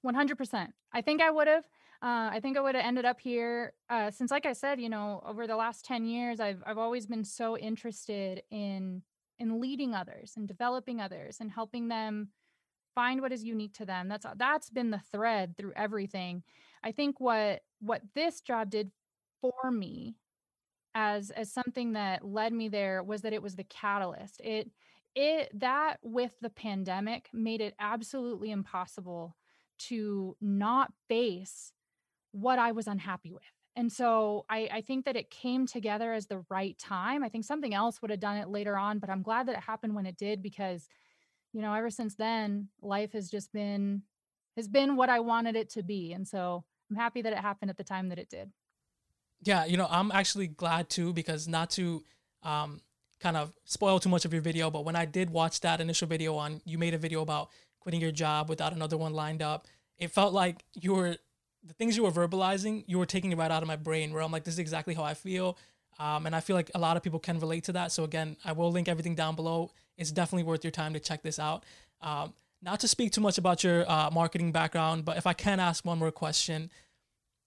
100%. 0.05 0.67
I 0.93 1.01
think 1.01 1.21
I 1.21 1.31
would 1.31 1.47
have. 1.47 1.65
Uh, 2.01 2.29
I 2.31 2.39
think 2.41 2.57
I 2.57 2.61
would 2.61 2.75
have 2.75 2.85
ended 2.85 3.03
up 3.03 3.19
here 3.19 3.73
uh, 3.89 4.09
since, 4.09 4.31
like 4.31 4.45
I 4.45 4.53
said, 4.53 4.79
you 4.79 4.87
know, 4.87 5.21
over 5.25 5.47
the 5.47 5.57
last 5.57 5.83
10 5.83 6.05
years, 6.05 6.39
I've, 6.39 6.63
I've 6.65 6.77
always 6.77 7.05
been 7.05 7.25
so 7.25 7.57
interested 7.57 8.43
in 8.51 9.01
in 9.39 9.61
leading 9.61 9.95
others 9.95 10.33
and 10.35 10.47
developing 10.47 10.99
others 10.99 11.37
and 11.39 11.49
helping 11.49 11.87
them 11.87 12.27
find 12.93 13.21
what 13.21 13.31
is 13.31 13.43
unique 13.43 13.73
to 13.73 13.85
them 13.85 14.09
that's 14.09 14.25
that's 14.35 14.69
been 14.69 14.91
the 14.91 15.01
thread 15.11 15.55
through 15.55 15.71
everything 15.77 16.43
i 16.83 16.91
think 16.91 17.19
what 17.19 17.61
what 17.79 18.01
this 18.13 18.41
job 18.41 18.69
did 18.69 18.91
for 19.41 19.71
me 19.71 20.15
as 20.95 21.29
as 21.31 21.51
something 21.51 21.93
that 21.93 22.25
led 22.25 22.53
me 22.53 22.67
there 22.67 23.03
was 23.03 23.21
that 23.21 23.33
it 23.33 23.41
was 23.41 23.55
the 23.55 23.63
catalyst. 23.63 24.41
It 24.43 24.69
it 25.15 25.49
that 25.59 25.97
with 26.03 26.31
the 26.41 26.49
pandemic 26.49 27.29
made 27.33 27.61
it 27.61 27.75
absolutely 27.79 28.51
impossible 28.51 29.35
to 29.79 30.35
not 30.41 30.91
face 31.07 31.71
what 32.31 32.59
i 32.59 32.71
was 32.71 32.87
unhappy 32.87 33.31
with. 33.31 33.43
And 33.75 33.91
so 33.91 34.45
I, 34.49 34.67
I 34.73 34.81
think 34.81 35.05
that 35.05 35.15
it 35.15 35.29
came 35.29 35.65
together 35.65 36.11
as 36.11 36.27
the 36.27 36.43
right 36.49 36.77
time. 36.77 37.23
I 37.23 37.29
think 37.29 37.45
something 37.45 37.73
else 37.73 38.01
would 38.01 38.11
have 38.11 38.19
done 38.19 38.37
it 38.37 38.49
later 38.49 38.77
on 38.77 38.99
but 38.99 39.09
i'm 39.09 39.23
glad 39.23 39.47
that 39.47 39.55
it 39.55 39.63
happened 39.63 39.95
when 39.95 40.05
it 40.05 40.17
did 40.17 40.41
because 40.41 40.87
you 41.53 41.61
know 41.61 41.73
ever 41.73 41.89
since 41.89 42.15
then 42.15 42.69
life 42.81 43.13
has 43.13 43.29
just 43.29 43.51
been 43.53 44.03
has 44.57 44.67
been 44.67 44.95
what 44.95 45.09
i 45.09 45.19
wanted 45.19 45.55
it 45.55 45.69
to 45.71 45.83
be. 45.83 46.13
And 46.13 46.27
so 46.27 46.65
i'm 46.89 46.95
happy 46.95 47.21
that 47.21 47.33
it 47.33 47.39
happened 47.39 47.69
at 47.69 47.77
the 47.77 47.83
time 47.83 48.09
that 48.09 48.19
it 48.19 48.29
did. 48.29 48.51
Yeah 49.41 49.65
you 49.65 49.77
know 49.77 49.87
i'm 49.89 50.11
actually 50.11 50.47
glad 50.47 50.89
too 50.89 51.13
because 51.13 51.47
not 51.47 51.69
to 51.71 52.03
um, 52.43 52.81
kind 53.19 53.35
of 53.37 53.53
spoil 53.65 53.99
too 53.99 54.09
much 54.09 54.25
of 54.25 54.33
your 54.33 54.41
video 54.41 54.69
but 54.69 54.85
when 54.85 54.95
i 54.95 55.05
did 55.05 55.29
watch 55.29 55.61
that 55.61 55.81
initial 55.81 56.07
video 56.07 56.35
on 56.35 56.61
you 56.65 56.77
made 56.77 56.93
a 56.93 56.97
video 56.97 57.21
about 57.21 57.49
quitting 57.79 58.01
your 58.01 58.11
job 58.11 58.49
without 58.49 58.73
another 58.73 58.97
one 58.97 59.13
lined 59.13 59.41
up 59.41 59.67
it 59.97 60.11
felt 60.11 60.33
like 60.33 60.63
you 60.73 60.93
were 60.93 61.17
the 61.63 61.73
things 61.73 61.95
you 61.97 62.03
were 62.03 62.11
verbalizing 62.11 62.83
you 62.87 62.97
were 62.97 63.05
taking 63.05 63.31
it 63.31 63.37
right 63.37 63.51
out 63.51 63.61
of 63.61 63.67
my 63.67 63.75
brain 63.75 64.13
where 64.13 64.21
i'm 64.21 64.31
like 64.31 64.43
this 64.43 64.55
is 64.55 64.59
exactly 64.59 64.93
how 64.93 65.03
i 65.03 65.13
feel 65.13 65.57
um, 65.99 66.25
and 66.25 66.35
i 66.35 66.39
feel 66.39 66.55
like 66.55 66.71
a 66.75 66.79
lot 66.79 66.97
of 66.97 67.03
people 67.03 67.19
can 67.19 67.39
relate 67.39 67.65
to 67.65 67.73
that. 67.73 67.91
So 67.91 68.03
again 68.03 68.37
i 68.45 68.51
will 68.51 68.71
link 68.71 68.87
everything 68.87 69.15
down 69.15 69.35
below. 69.35 69.71
It's 69.97 70.11
definitely 70.11 70.43
worth 70.43 70.63
your 70.63 70.71
time 70.71 70.93
to 70.93 70.99
check 70.99 71.21
this 71.21 71.39
out. 71.39 71.65
Um, 72.01 72.33
not 72.61 72.79
to 72.81 72.87
speak 72.87 73.11
too 73.11 73.21
much 73.21 73.37
about 73.37 73.63
your 73.63 73.89
uh, 73.89 74.09
marketing 74.11 74.51
background, 74.51 75.05
but 75.05 75.17
if 75.17 75.25
I 75.25 75.33
can 75.33 75.59
ask 75.59 75.85
one 75.85 75.99
more 75.99 76.11
question 76.11 76.69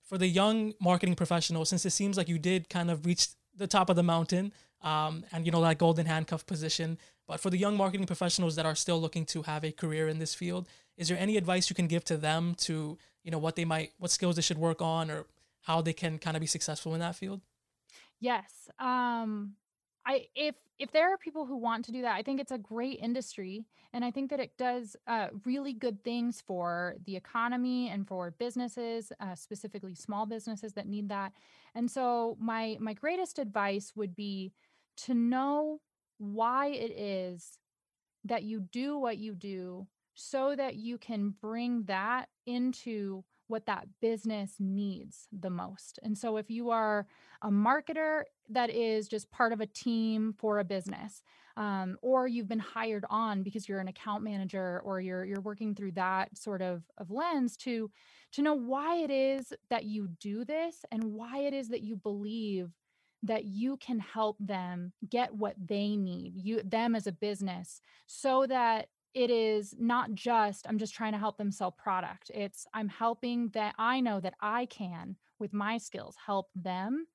for 0.02 0.18
the 0.18 0.26
young 0.26 0.74
marketing 0.80 1.14
professional, 1.14 1.64
since 1.64 1.84
it 1.84 1.90
seems 1.90 2.16
like 2.16 2.28
you 2.28 2.38
did 2.38 2.68
kind 2.68 2.90
of 2.90 3.06
reach 3.06 3.28
the 3.56 3.66
top 3.66 3.90
of 3.90 3.96
the 3.96 4.02
mountain 4.02 4.52
um, 4.82 5.24
and 5.32 5.44
you 5.44 5.52
know 5.52 5.62
that 5.62 5.78
golden 5.78 6.06
handcuff 6.06 6.46
position, 6.46 6.98
but 7.28 7.40
for 7.40 7.50
the 7.50 7.58
young 7.58 7.76
marketing 7.76 8.06
professionals 8.06 8.56
that 8.56 8.66
are 8.66 8.74
still 8.74 9.00
looking 9.00 9.24
to 9.26 9.42
have 9.42 9.64
a 9.64 9.72
career 9.72 10.08
in 10.08 10.18
this 10.18 10.34
field, 10.34 10.68
is 10.96 11.08
there 11.08 11.18
any 11.18 11.36
advice 11.36 11.70
you 11.70 11.76
can 11.76 11.86
give 11.86 12.04
to 12.04 12.16
them 12.16 12.54
to 12.58 12.98
you 13.22 13.30
know 13.30 13.38
what 13.38 13.56
they 13.56 13.64
might, 13.64 13.92
what 13.98 14.10
skills 14.10 14.36
they 14.36 14.42
should 14.42 14.58
work 14.58 14.82
on, 14.82 15.10
or 15.10 15.26
how 15.62 15.80
they 15.80 15.92
can 15.92 16.18
kind 16.18 16.36
of 16.36 16.40
be 16.40 16.46
successful 16.46 16.94
in 16.94 17.00
that 17.00 17.14
field? 17.16 17.40
Yes. 18.18 18.68
Um, 18.78 19.54
I 20.06 20.26
if 20.34 20.56
if 20.78 20.90
there 20.90 21.12
are 21.12 21.16
people 21.18 21.46
who 21.46 21.56
want 21.56 21.84
to 21.84 21.92
do 21.92 22.02
that, 22.02 22.16
I 22.16 22.22
think 22.22 22.40
it's 22.40 22.50
a 22.50 22.58
great 22.58 22.98
industry, 23.00 23.64
and 23.92 24.04
I 24.04 24.10
think 24.10 24.30
that 24.30 24.40
it 24.40 24.56
does 24.58 24.96
uh, 25.06 25.28
really 25.44 25.72
good 25.72 26.02
things 26.02 26.42
for 26.44 26.96
the 27.06 27.14
economy 27.16 27.88
and 27.88 28.06
for 28.06 28.32
businesses, 28.32 29.12
uh, 29.20 29.34
specifically 29.36 29.94
small 29.94 30.26
businesses 30.26 30.72
that 30.74 30.88
need 30.88 31.08
that. 31.10 31.32
And 31.74 31.90
so 31.90 32.36
my 32.40 32.76
my 32.80 32.94
greatest 32.94 33.38
advice 33.38 33.92
would 33.94 34.16
be 34.16 34.52
to 34.98 35.14
know 35.14 35.80
why 36.18 36.68
it 36.68 36.90
is 36.98 37.58
that 38.24 38.42
you 38.42 38.60
do 38.60 38.98
what 38.98 39.18
you 39.18 39.34
do, 39.34 39.86
so 40.14 40.56
that 40.56 40.76
you 40.76 40.98
can 40.98 41.34
bring 41.40 41.84
that 41.84 42.26
into 42.46 43.24
what 43.48 43.66
that 43.66 43.86
business 44.00 44.54
needs 44.58 45.28
the 45.32 45.50
most. 45.50 45.98
And 46.02 46.16
so 46.16 46.36
if 46.36 46.50
you 46.50 46.70
are 46.70 47.06
a 47.42 47.50
marketer 47.50 48.22
that 48.48 48.70
is 48.70 49.08
just 49.08 49.30
part 49.30 49.52
of 49.52 49.60
a 49.60 49.66
team 49.66 50.34
for 50.38 50.58
a 50.58 50.64
business, 50.64 51.22
um, 51.56 51.96
or 52.02 52.26
you've 52.26 52.48
been 52.48 52.58
hired 52.58 53.04
on 53.10 53.42
because 53.42 53.68
you're 53.68 53.80
an 53.80 53.88
account 53.88 54.24
manager 54.24 54.80
or 54.84 55.00
you're 55.00 55.24
you're 55.24 55.40
working 55.40 55.74
through 55.74 55.92
that 55.92 56.36
sort 56.36 56.62
of, 56.62 56.82
of 56.98 57.10
lens 57.10 57.56
to 57.58 57.90
to 58.32 58.42
know 58.42 58.54
why 58.54 58.96
it 58.96 59.10
is 59.10 59.52
that 59.68 59.84
you 59.84 60.08
do 60.18 60.44
this 60.44 60.84
and 60.90 61.04
why 61.04 61.40
it 61.40 61.52
is 61.52 61.68
that 61.68 61.82
you 61.82 61.96
believe 61.96 62.70
that 63.22 63.44
you 63.44 63.76
can 63.76 64.00
help 64.00 64.36
them 64.40 64.92
get 65.08 65.34
what 65.34 65.54
they 65.64 65.96
need 65.96 66.32
you 66.36 66.62
them 66.64 66.94
as 66.94 67.06
a 67.06 67.12
business 67.12 67.80
so 68.06 68.46
that 68.46 68.88
it 69.14 69.30
is 69.30 69.74
not 69.78 70.12
just 70.14 70.66
i'm 70.68 70.78
just 70.78 70.94
trying 70.94 71.12
to 71.12 71.18
help 71.18 71.36
them 71.36 71.50
sell 71.52 71.70
product. 71.70 72.30
It's 72.34 72.66
i'm 72.72 72.88
helping 72.88 73.48
that 73.50 73.74
i 73.78 74.00
know 74.00 74.20
that 74.20 74.34
i 74.40 74.66
can 74.66 75.16
with 75.38 75.52
my 75.52 75.78
skills 75.78 76.16
help 76.26 76.48
them 76.54 77.06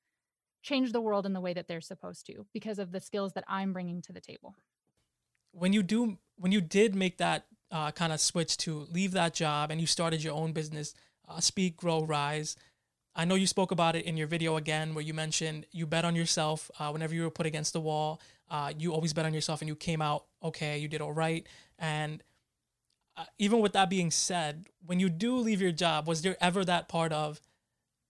change 0.62 0.92
the 0.92 1.02
world 1.02 1.26
in 1.26 1.34
the 1.34 1.42
way 1.42 1.54
that 1.54 1.68
they're 1.68 1.82
supposed 1.82 2.26
to 2.28 2.46
because 2.54 2.80
of 2.80 2.92
the 2.92 3.00
skills 3.00 3.34
that 3.34 3.46
i'm 3.48 3.74
bringing 3.74 4.02
to 4.04 4.14
the 4.14 4.22
table. 4.22 4.56
When 5.52 5.74
you 5.74 5.84
do 5.84 6.18
when 6.38 6.52
you 6.52 6.62
did 6.62 6.94
make 6.94 7.18
that 7.18 7.46
uh, 7.72 7.92
kind 7.92 8.14
of 8.14 8.20
switch 8.20 8.58
to 8.58 8.88
leave 8.92 9.12
that 9.12 9.34
job 9.34 9.72
and 9.72 9.82
you 9.82 9.88
started 9.88 10.24
your 10.24 10.34
own 10.34 10.54
business 10.54 10.94
uh, 11.28 11.40
speak 11.40 11.76
grow 11.76 12.04
rise 12.04 12.56
i 13.16 13.26
know 13.26 13.36
you 13.36 13.48
spoke 13.48 13.72
about 13.72 13.96
it 13.96 14.06
in 14.06 14.16
your 14.16 14.28
video 14.28 14.56
again 14.56 14.94
where 14.94 15.04
you 15.04 15.14
mentioned 15.14 15.66
you 15.72 15.86
bet 15.86 16.06
on 16.06 16.16
yourself 16.16 16.72
uh, 16.80 16.90
whenever 16.90 17.14
you 17.14 17.24
were 17.24 17.30
put 17.30 17.46
against 17.46 17.74
the 17.74 17.82
wall 17.82 18.22
uh, 18.50 18.72
you 18.78 18.94
always 18.94 19.14
bet 19.14 19.26
on 19.26 19.34
yourself 19.34 19.62
and 19.62 19.68
you 19.68 19.76
came 19.76 20.02
out 20.02 20.26
okay 20.44 20.78
you 20.78 20.88
did 20.88 21.02
all 21.02 21.12
right 21.12 21.48
and 21.80 22.24
uh, 23.18 23.26
even 23.40 23.60
with 23.60 23.74
that 23.74 23.90
being 23.90 24.12
said, 24.12 24.68
when 24.86 25.00
you 25.00 25.10
do 25.10 25.36
leave 25.38 25.60
your 25.60 25.72
job, 25.72 26.08
was 26.08 26.22
there 26.22 26.38
ever 26.40 26.64
that 26.64 26.88
part 26.88 27.12
of, 27.12 27.42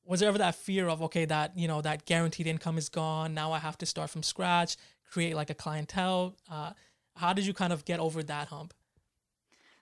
was 0.04 0.20
there 0.20 0.28
ever 0.28 0.38
that 0.38 0.56
fear 0.56 0.90
of, 0.90 1.02
okay, 1.02 1.24
that, 1.24 1.58
you 1.58 1.68
know, 1.68 1.82
that 1.82 2.06
guaranteed 2.06 2.46
income 2.46 2.78
is 2.78 2.90
gone. 2.90 3.34
Now 3.34 3.54
I 3.54 3.60
have 3.60 3.78
to 3.80 3.86
start 3.86 4.10
from 4.10 4.22
scratch, 4.22 4.76
create 5.10 5.34
like 5.36 5.50
a 5.50 5.54
clientele. 5.54 6.36
Uh, 6.52 6.72
how 7.16 7.32
did 7.32 7.46
you 7.46 7.54
kind 7.54 7.72
of 7.72 7.86
get 7.86 8.02
over 8.02 8.22
that 8.24 8.50
hump? 8.50 8.74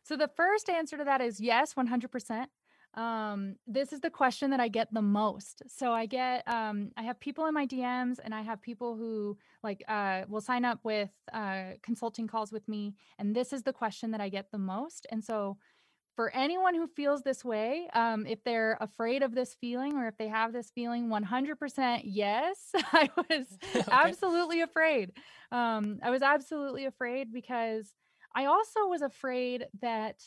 So 0.03 0.15
the 0.15 0.27
first 0.27 0.69
answer 0.69 0.95
to 0.95 1.03
that 1.03 1.21
is 1.21 1.41
yes, 1.41 1.73
100% 1.73 2.45
um, 2.95 3.55
this 3.67 3.91
is 3.91 3.99
the 3.99 4.09
question 4.09 4.51
that 4.51 4.59
I 4.59 4.69
get 4.69 4.93
the 4.93 5.01
most. 5.01 5.61
So 5.67 5.91
I 5.91 6.05
get, 6.05 6.47
um, 6.47 6.91
I 6.95 7.03
have 7.03 7.19
people 7.19 7.45
in 7.45 7.53
my 7.53 7.67
DMs 7.67 8.19
and 8.23 8.33
I 8.33 8.41
have 8.41 8.61
people 8.61 8.95
who 8.95 9.37
like 9.63 9.83
uh, 9.87 10.23
will 10.29 10.41
sign 10.41 10.63
up 10.63 10.79
with 10.83 11.09
uh, 11.33 11.71
consulting 11.83 12.27
calls 12.27 12.51
with 12.51 12.67
me. 12.67 12.95
And 13.19 13.35
this 13.35 13.51
is 13.51 13.63
the 13.63 13.73
question 13.73 14.11
that 14.11 14.21
I 14.21 14.29
get 14.29 14.51
the 14.51 14.57
most. 14.57 15.07
And 15.11 15.23
so 15.23 15.57
for 16.15 16.29
anyone 16.33 16.73
who 16.73 16.87
feels 16.87 17.23
this 17.23 17.43
way, 17.43 17.89
um, 17.93 18.25
if 18.25 18.41
they're 18.45 18.77
afraid 18.79 19.21
of 19.21 19.35
this 19.35 19.55
feeling 19.59 19.97
or 19.97 20.07
if 20.07 20.17
they 20.17 20.29
have 20.29 20.53
this 20.53 20.71
feeling, 20.73 21.09
100% 21.09 22.01
yes, 22.05 22.71
I 22.75 23.09
was 23.17 23.47
okay. 23.75 23.91
absolutely 23.91 24.61
afraid. 24.61 25.11
Um, 25.51 25.99
I 26.01 26.11
was 26.11 26.21
absolutely 26.21 26.85
afraid 26.85 27.33
because 27.33 27.93
I 28.33 28.45
also 28.45 28.87
was 28.87 29.01
afraid 29.01 29.65
that 29.81 30.21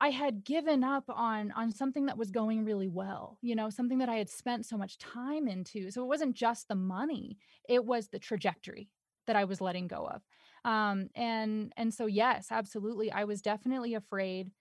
I 0.00 0.10
had 0.10 0.44
given 0.44 0.84
up 0.84 1.04
on 1.08 1.52
on 1.52 1.72
something 1.72 2.06
that 2.06 2.18
was 2.18 2.30
going 2.30 2.64
really 2.64 2.88
well, 2.88 3.38
you 3.40 3.54
know, 3.54 3.70
something 3.70 3.98
that 3.98 4.08
I 4.10 4.16
had 4.16 4.28
spent 4.28 4.66
so 4.66 4.76
much 4.76 4.98
time 4.98 5.48
into. 5.48 5.90
So 5.90 6.02
it 6.02 6.06
wasn't 6.06 6.36
just 6.36 6.68
the 6.68 6.74
money; 6.74 7.38
it 7.68 7.84
was 7.84 8.08
the 8.08 8.18
trajectory 8.18 8.90
that 9.26 9.36
I 9.36 9.44
was 9.44 9.60
letting 9.60 9.88
go 9.88 10.06
of. 10.06 10.22
Um, 10.70 11.08
and 11.14 11.72
and 11.76 11.94
so 11.94 12.06
yes, 12.06 12.48
absolutely, 12.50 13.10
I 13.10 13.24
was 13.24 13.40
definitely 13.42 13.94
afraid, 13.94 14.52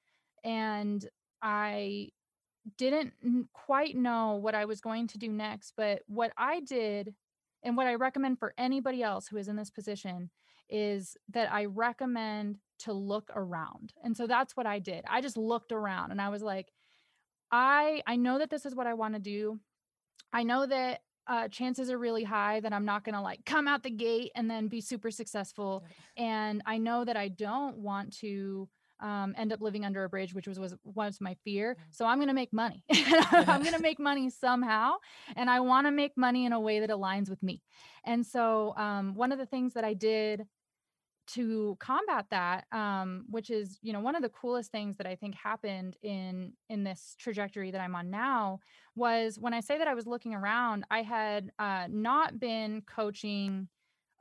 and 0.44 1.06
I 1.42 2.10
didn't 2.78 3.14
quite 3.54 3.96
know 3.96 4.36
what 4.36 4.56
I 4.56 4.66
was 4.66 4.82
going 4.82 5.08
to 5.10 5.18
do 5.18 5.32
next. 5.32 5.74
But 5.78 6.02
what 6.08 6.32
I 6.38 6.62
did, 6.62 7.14
and 7.64 7.78
what 7.78 7.88
I 7.88 7.96
recommend 7.96 8.40
for 8.40 8.54
anybody 8.58 9.04
else 9.04 9.28
who 9.28 9.38
is 9.38 9.48
in 9.48 9.56
this 9.58 9.70
position, 9.72 10.30
is 10.70 11.18
that 11.30 11.52
I 11.52 11.66
recommend 11.66 12.60
to 12.80 12.94
look 12.94 13.30
around. 13.36 13.94
And 14.04 14.16
so 14.16 14.28
that's 14.28 14.56
what 14.56 14.66
I 14.66 14.80
did. 14.80 15.04
I 15.10 15.22
just 15.22 15.38
looked 15.38 15.72
around 15.72 16.12
and 16.12 16.22
I 16.22 16.30
was 16.30 16.42
like, 16.42 16.72
I 17.52 18.02
I 18.08 18.16
know 18.16 18.40
that 18.40 18.50
this 18.50 18.66
is 18.66 18.76
what 18.76 18.88
I 18.88 18.94
want 18.94 19.14
to 19.14 19.20
do. 19.20 19.60
I 20.34 20.44
know 20.44 20.66
that 20.66 21.02
uh, 21.28 21.48
chances 21.48 21.90
are 21.90 21.98
really 21.98 22.24
high 22.24 22.60
that 22.60 22.74
I'm 22.74 22.86
not 22.86 23.04
going 23.04 23.16
to 23.16 23.22
like 23.22 23.46
come 23.46 23.68
out 23.68 23.84
the 23.84 23.90
gate 23.90 24.32
and 24.36 24.50
then 24.50 24.68
be 24.68 24.82
super 24.82 25.10
successful. 25.10 25.84
And 26.18 26.62
I 26.66 26.78
know 26.78 27.04
that 27.04 27.18
I 27.18 27.30
don't 27.30 27.78
want 27.78 28.16
to 28.20 28.70
um, 29.00 29.34
end 29.38 29.52
up 29.52 29.62
living 29.62 29.84
under 29.86 30.04
a 30.04 30.10
bridge, 30.10 30.34
which 30.34 30.48
was 30.48 30.60
was 30.60 30.76
was 30.84 31.20
my 31.20 31.36
fear. 31.44 31.78
So 31.92 32.06
I'm 32.06 32.18
going 32.18 32.30
to 32.30 32.34
make 32.34 32.54
money. 32.54 32.84
I'm 32.92 33.62
going 33.62 33.76
to 33.76 33.82
make 33.82 34.00
money 34.00 34.30
somehow, 34.30 34.96
and 35.36 35.50
I 35.50 35.60
want 35.60 35.88
to 35.88 35.92
make 35.92 36.18
money 36.18 36.46
in 36.46 36.54
a 36.54 36.60
way 36.60 36.80
that 36.80 36.90
aligns 36.90 37.30
with 37.30 37.42
me. 37.44 37.62
And 38.06 38.26
so 38.26 38.74
um, 38.78 39.14
one 39.16 39.32
of 39.32 39.38
the 39.38 39.46
things 39.46 39.74
that 39.74 39.84
I 39.84 39.94
did 39.94 40.46
to 41.28 41.76
combat 41.80 42.26
that 42.30 42.66
um, 42.72 43.26
which 43.30 43.50
is 43.50 43.80
you 43.82 43.94
know 43.94 44.00
one 44.00 44.16
of 44.16 44.22
the 44.22 44.30
coolest 44.30 44.72
things 44.72 44.98
that 44.98 45.08
i 45.08 45.16
think 45.16 45.36
happened 45.36 45.96
in 46.04 46.54
in 46.70 46.84
this 46.84 47.16
trajectory 47.20 47.72
that 47.72 47.82
i'm 47.82 47.96
on 47.96 48.10
now 48.10 48.60
was 48.96 49.38
when 49.40 49.54
i 49.54 49.60
say 49.60 49.78
that 49.78 49.88
i 49.88 49.94
was 49.94 50.06
looking 50.06 50.34
around 50.34 50.86
i 50.92 51.02
had 51.02 51.52
uh, 51.60 51.88
not 51.90 52.40
been 52.40 52.82
coaching 52.82 53.68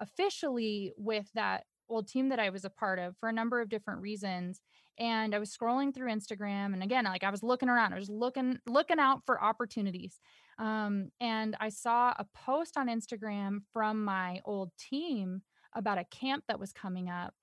officially 0.01 0.93
with 0.97 1.29
that 1.35 1.65
old 1.89 2.09
team 2.09 2.29
that 2.29 2.39
i 2.39 2.51
was 2.51 2.65
a 2.65 2.71
part 2.71 2.99
of 2.99 3.17
for 3.19 3.29
a 3.29 3.33
number 3.33 3.61
of 3.61 3.69
different 3.69 4.01
reasons 4.01 4.61
and 4.99 5.35
i 5.35 5.39
was 5.39 5.55
scrolling 5.55 5.95
through 5.95 6.11
instagram 6.11 6.73
and 6.73 6.83
again 6.83 7.05
like 7.05 7.25
i 7.25 7.31
was 7.31 7.43
looking 7.43 7.69
around 7.69 7.93
i 7.93 7.99
was 7.99 8.09
looking 8.09 8.59
looking 8.67 8.99
out 8.99 9.21
for 9.27 9.43
opportunities 9.43 10.21
um, 10.59 11.11
and 11.21 11.57
i 11.61 11.69
saw 11.69 12.15
a 12.19 12.27
post 12.35 12.77
on 12.77 12.89
instagram 12.89 13.59
from 13.73 14.05
my 14.05 14.41
old 14.45 14.71
team 14.79 15.43
about 15.75 15.99
a 15.99 16.05
camp 16.05 16.45
that 16.49 16.61
was 16.61 16.73
coming 16.73 17.09
up 17.09 17.35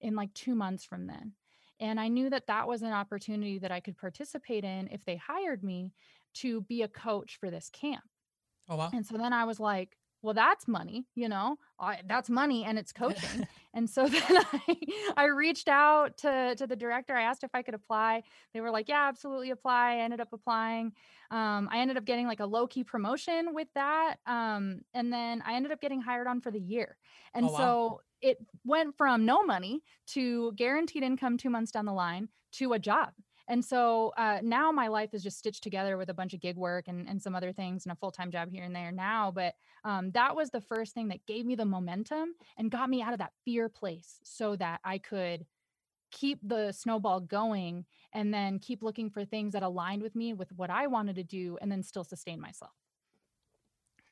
in 0.00 0.14
like 0.14 0.32
two 0.34 0.54
months 0.54 0.84
from 0.84 1.06
then. 1.06 1.32
And 1.78 2.00
I 2.00 2.08
knew 2.08 2.30
that 2.30 2.46
that 2.46 2.66
was 2.66 2.82
an 2.82 2.92
opportunity 2.92 3.58
that 3.58 3.70
I 3.70 3.80
could 3.80 3.98
participate 3.98 4.64
in 4.64 4.88
if 4.90 5.04
they 5.04 5.16
hired 5.16 5.62
me 5.62 5.92
to 6.34 6.62
be 6.62 6.82
a 6.82 6.88
coach 6.88 7.36
for 7.38 7.50
this 7.50 7.70
camp. 7.70 8.04
Oh, 8.68 8.76
wow. 8.76 8.90
And 8.92 9.04
so 9.04 9.16
then 9.16 9.32
I 9.32 9.44
was 9.44 9.60
like, 9.60 9.96
well, 10.22 10.34
that's 10.34 10.66
money, 10.66 11.06
you 11.14 11.28
know, 11.28 11.56
I, 11.78 12.00
that's 12.06 12.30
money 12.30 12.64
and 12.64 12.78
it's 12.78 12.92
coaching. 12.92 13.46
And 13.76 13.88
so 13.88 14.08
then 14.08 14.22
I, 14.26 14.76
I 15.16 15.24
reached 15.26 15.68
out 15.68 16.16
to, 16.18 16.54
to 16.56 16.66
the 16.66 16.74
director. 16.74 17.14
I 17.14 17.22
asked 17.22 17.44
if 17.44 17.50
I 17.54 17.62
could 17.62 17.74
apply. 17.74 18.22
They 18.52 18.60
were 18.60 18.70
like, 18.70 18.88
yeah, 18.88 19.06
absolutely 19.06 19.50
apply. 19.50 19.92
I 19.92 19.98
ended 19.98 20.20
up 20.20 20.32
applying. 20.32 20.92
Um, 21.30 21.68
I 21.70 21.78
ended 21.80 21.98
up 21.98 22.06
getting 22.06 22.26
like 22.26 22.40
a 22.40 22.46
low 22.46 22.66
key 22.66 22.82
promotion 22.82 23.54
with 23.54 23.68
that. 23.74 24.16
Um, 24.26 24.80
and 24.94 25.12
then 25.12 25.42
I 25.46 25.54
ended 25.54 25.72
up 25.72 25.80
getting 25.80 26.00
hired 26.00 26.26
on 26.26 26.40
for 26.40 26.50
the 26.50 26.58
year. 26.58 26.96
And 27.34 27.46
oh, 27.46 27.52
wow. 27.52 27.58
so 27.58 28.00
it 28.22 28.38
went 28.64 28.96
from 28.96 29.26
no 29.26 29.44
money 29.44 29.82
to 30.08 30.52
guaranteed 30.56 31.02
income 31.02 31.36
two 31.36 31.50
months 31.50 31.70
down 31.70 31.84
the 31.84 31.92
line 31.92 32.28
to 32.52 32.72
a 32.72 32.78
job. 32.78 33.10
And 33.48 33.64
so 33.64 34.12
uh, 34.16 34.38
now 34.42 34.72
my 34.72 34.88
life 34.88 35.14
is 35.14 35.22
just 35.22 35.38
stitched 35.38 35.62
together 35.62 35.96
with 35.96 36.08
a 36.08 36.14
bunch 36.14 36.34
of 36.34 36.40
gig 36.40 36.56
work 36.56 36.88
and, 36.88 37.08
and 37.08 37.22
some 37.22 37.34
other 37.34 37.52
things 37.52 37.84
and 37.84 37.92
a 37.92 37.96
full 37.96 38.10
time 38.10 38.30
job 38.30 38.50
here 38.50 38.64
and 38.64 38.74
there 38.74 38.90
now. 38.92 39.30
But 39.30 39.54
um, 39.84 40.10
that 40.12 40.34
was 40.34 40.50
the 40.50 40.60
first 40.60 40.94
thing 40.94 41.08
that 41.08 41.24
gave 41.26 41.46
me 41.46 41.54
the 41.54 41.64
momentum 41.64 42.34
and 42.56 42.70
got 42.70 42.90
me 42.90 43.02
out 43.02 43.12
of 43.12 43.18
that 43.20 43.32
fear 43.44 43.68
place 43.68 44.18
so 44.24 44.56
that 44.56 44.80
I 44.84 44.98
could 44.98 45.46
keep 46.10 46.38
the 46.42 46.72
snowball 46.72 47.20
going 47.20 47.84
and 48.12 48.32
then 48.32 48.58
keep 48.58 48.82
looking 48.82 49.10
for 49.10 49.24
things 49.24 49.52
that 49.52 49.62
aligned 49.62 50.02
with 50.02 50.16
me 50.16 50.32
with 50.32 50.52
what 50.52 50.70
I 50.70 50.86
wanted 50.86 51.16
to 51.16 51.24
do 51.24 51.58
and 51.60 51.70
then 51.70 51.82
still 51.82 52.04
sustain 52.04 52.40
myself. 52.40 52.72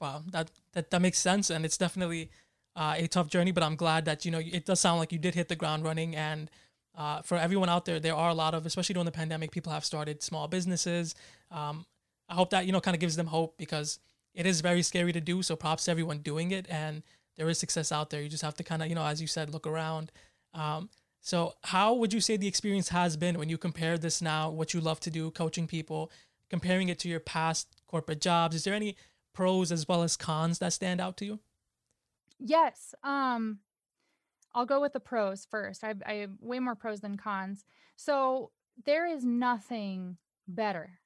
Wow, 0.01 0.23
that 0.33 0.51
that, 0.73 0.91
that 0.91 1.01
makes 1.01 1.19
sense 1.19 1.51
and 1.51 1.65
it's 1.65 1.79
definitely 1.79 2.31
uh, 2.77 2.95
a 2.97 3.07
tough 3.07 3.29
journey, 3.29 3.53
but 3.53 3.63
I'm 3.63 3.77
glad 3.77 4.05
that 4.05 4.25
you 4.25 4.31
know 4.31 4.41
it 4.41 4.67
does 4.67 4.81
sound 4.81 4.99
like 4.99 5.13
you 5.13 5.19
did 5.19 5.35
hit 5.35 5.49
the 5.49 5.57
ground 5.57 5.85
running 5.85 6.17
and 6.17 6.51
uh, 6.97 7.23
for 7.23 7.37
everyone 7.37 7.69
out 7.69 7.85
there, 7.85 7.99
there 7.99 8.15
are 8.15 8.31
a 8.31 8.35
lot 8.35 8.55
of, 8.55 8.67
especially 8.67 8.95
during 8.95 9.07
the 9.07 9.13
pandemic, 9.13 9.51
people 9.51 9.73
have 9.73 9.85
started 9.85 10.23
small 10.23 10.47
businesses. 10.49 11.15
Um, 11.51 11.87
I 12.29 12.35
hope 12.35 12.51
that 12.51 12.67
you 12.67 12.73
know 12.73 12.81
kind 12.81 12.95
of 12.95 13.01
gives 13.01 13.17
them 13.17 13.27
hope 13.27 13.59
because 13.59 13.99
it 14.35 14.47
is 14.47 14.61
very 14.61 14.83
scary 14.83 15.13
to 15.13 15.21
do. 15.21 15.43
So 15.43 15.57
props 15.57 15.85
to 15.85 15.91
everyone 15.91 16.19
doing 16.19 16.51
it, 16.53 16.67
and 16.71 17.03
there 17.37 17.49
is 17.49 17.59
success 17.59 17.91
out 17.91 18.11
there. 18.11 18.23
You 18.23 18.29
just 18.29 18.43
have 18.43 18.55
to 18.55 18.65
kind 18.65 18.83
of 18.83 18.89
you 18.89 18.95
know, 18.95 19.05
as 19.05 19.21
you 19.21 19.27
said, 19.27 19.51
look 19.51 19.67
around. 19.67 20.13
Um, 20.53 20.89
so 21.21 21.55
how 21.65 21.95
would 21.95 22.13
you 22.13 22.21
say 22.21 22.37
the 22.37 22.47
experience 22.47 22.91
has 22.91 23.17
been 23.17 23.39
when 23.39 23.49
you 23.49 23.59
compare 23.59 23.97
this 23.97 24.21
now, 24.21 24.51
what 24.51 24.75
you 24.75 24.81
love 24.81 25.01
to 25.01 25.11
do, 25.11 25.31
coaching 25.31 25.67
people, 25.67 26.13
comparing 26.51 26.91
it 26.91 26.99
to 27.01 27.09
your 27.09 27.19
past 27.19 27.69
corporate 27.87 28.21
jobs? 28.21 28.55
Is 28.55 28.65
there 28.65 28.75
any 28.75 28.97
pros 29.33 29.73
as 29.73 29.89
well 29.89 30.03
as 30.03 30.17
cons 30.17 30.59
that 30.59 30.73
stand 30.73 31.01
out 31.01 31.17
to 31.17 31.25
you? 31.25 31.41
Yes. 32.39 32.95
Um, 33.03 33.61
I'll 34.55 34.67
go 34.67 34.81
with 34.81 34.93
the 34.93 35.01
pros 35.01 35.47
first. 35.51 35.83
I, 35.83 35.95
I 36.07 36.15
have 36.15 36.31
way 36.41 36.61
more 36.61 36.75
pros 36.75 37.01
than 37.01 37.17
cons. 37.17 37.65
So 37.97 38.51
there 38.85 39.07
is 39.07 39.25
nothing 39.25 40.17
better 40.47 40.99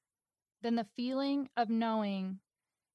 than 0.62 0.74
the 0.74 0.86
feeling 0.96 1.48
of 1.56 1.70
knowing 1.70 2.40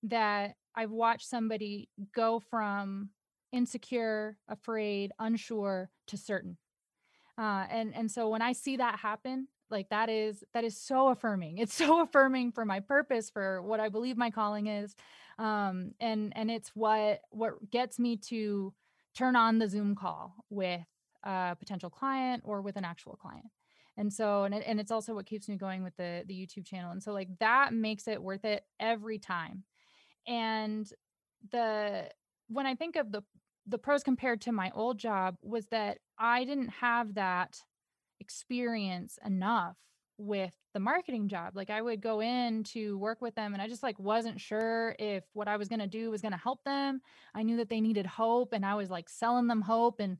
that 0.03 0.55
I've 0.75 0.91
watched 0.91 1.27
somebody 1.27 1.89
go 2.13 2.39
from 2.39 3.09
insecure, 3.51 4.37
afraid, 4.47 5.11
unsure 5.19 5.89
to 6.07 6.17
certain. 6.17 6.57
Uh, 7.37 7.65
and 7.69 7.95
and 7.95 8.11
so 8.11 8.29
when 8.29 8.41
I 8.41 8.53
see 8.53 8.77
that 8.77 8.99
happen, 8.99 9.47
like 9.69 9.89
that 9.89 10.09
is 10.09 10.43
that 10.53 10.63
is 10.63 10.77
so 10.77 11.09
affirming. 11.09 11.57
It's 11.57 11.73
so 11.83 12.01
affirming 12.01 12.51
for 12.51 12.65
my 12.65 12.79
purpose, 12.79 13.29
for 13.29 13.61
what 13.61 13.79
I 13.79 13.89
believe 13.89 14.17
my 14.17 14.29
calling 14.29 14.67
is, 14.67 14.95
um, 15.39 15.91
and 15.99 16.33
and 16.35 16.51
it's 16.51 16.71
what 16.73 17.21
what 17.29 17.69
gets 17.71 17.97
me 17.99 18.17
to 18.17 18.73
turn 19.15 19.35
on 19.35 19.59
the 19.59 19.67
Zoom 19.67 19.95
call 19.95 20.35
with 20.49 20.85
a 21.23 21.55
potential 21.57 21.89
client 21.89 22.43
or 22.45 22.61
with 22.61 22.75
an 22.77 22.85
actual 22.85 23.15
client. 23.15 23.45
And 23.95 24.11
so, 24.11 24.43
and, 24.43 24.55
it, 24.55 24.63
and 24.65 24.79
it's 24.79 24.91
also 24.91 25.13
what 25.13 25.25
keeps 25.25 25.47
me 25.47 25.55
going 25.55 25.83
with 25.83 25.95
the, 25.97 26.23
the 26.27 26.33
YouTube 26.33 26.65
channel. 26.65 26.91
And 26.91 27.01
so 27.01 27.13
like 27.13 27.29
that 27.39 27.73
makes 27.73 28.07
it 28.07 28.21
worth 28.21 28.43
it 28.43 28.63
every 28.79 29.19
time. 29.19 29.63
And 30.27 30.89
the, 31.51 32.09
when 32.47 32.65
I 32.65 32.75
think 32.75 32.95
of 32.95 33.11
the, 33.11 33.23
the 33.67 33.77
pros 33.77 34.03
compared 34.03 34.41
to 34.41 34.51
my 34.51 34.71
old 34.73 34.97
job 34.97 35.37
was 35.41 35.67
that 35.67 35.99
I 36.17 36.43
didn't 36.43 36.69
have 36.69 37.13
that 37.15 37.57
experience 38.19 39.19
enough 39.25 39.77
with 40.23 40.53
the 40.73 40.79
marketing 40.79 41.27
job. 41.27 41.55
Like 41.55 41.69
I 41.69 41.81
would 41.81 42.01
go 42.01 42.21
in 42.21 42.63
to 42.65 42.97
work 42.97 43.21
with 43.21 43.35
them 43.35 43.53
and 43.53 43.61
I 43.61 43.67
just 43.67 43.83
like 43.83 43.99
wasn't 43.99 44.39
sure 44.39 44.95
if 44.99 45.23
what 45.33 45.47
I 45.47 45.57
was 45.57 45.67
going 45.67 45.79
to 45.79 45.87
do 45.87 46.09
was 46.09 46.21
going 46.21 46.31
to 46.31 46.37
help 46.37 46.63
them. 46.63 47.01
I 47.35 47.43
knew 47.43 47.57
that 47.57 47.69
they 47.69 47.81
needed 47.81 48.05
hope 48.05 48.53
and 48.53 48.65
I 48.65 48.75
was 48.75 48.89
like 48.89 49.09
selling 49.09 49.47
them 49.47 49.61
hope 49.61 49.99
and 49.99 50.17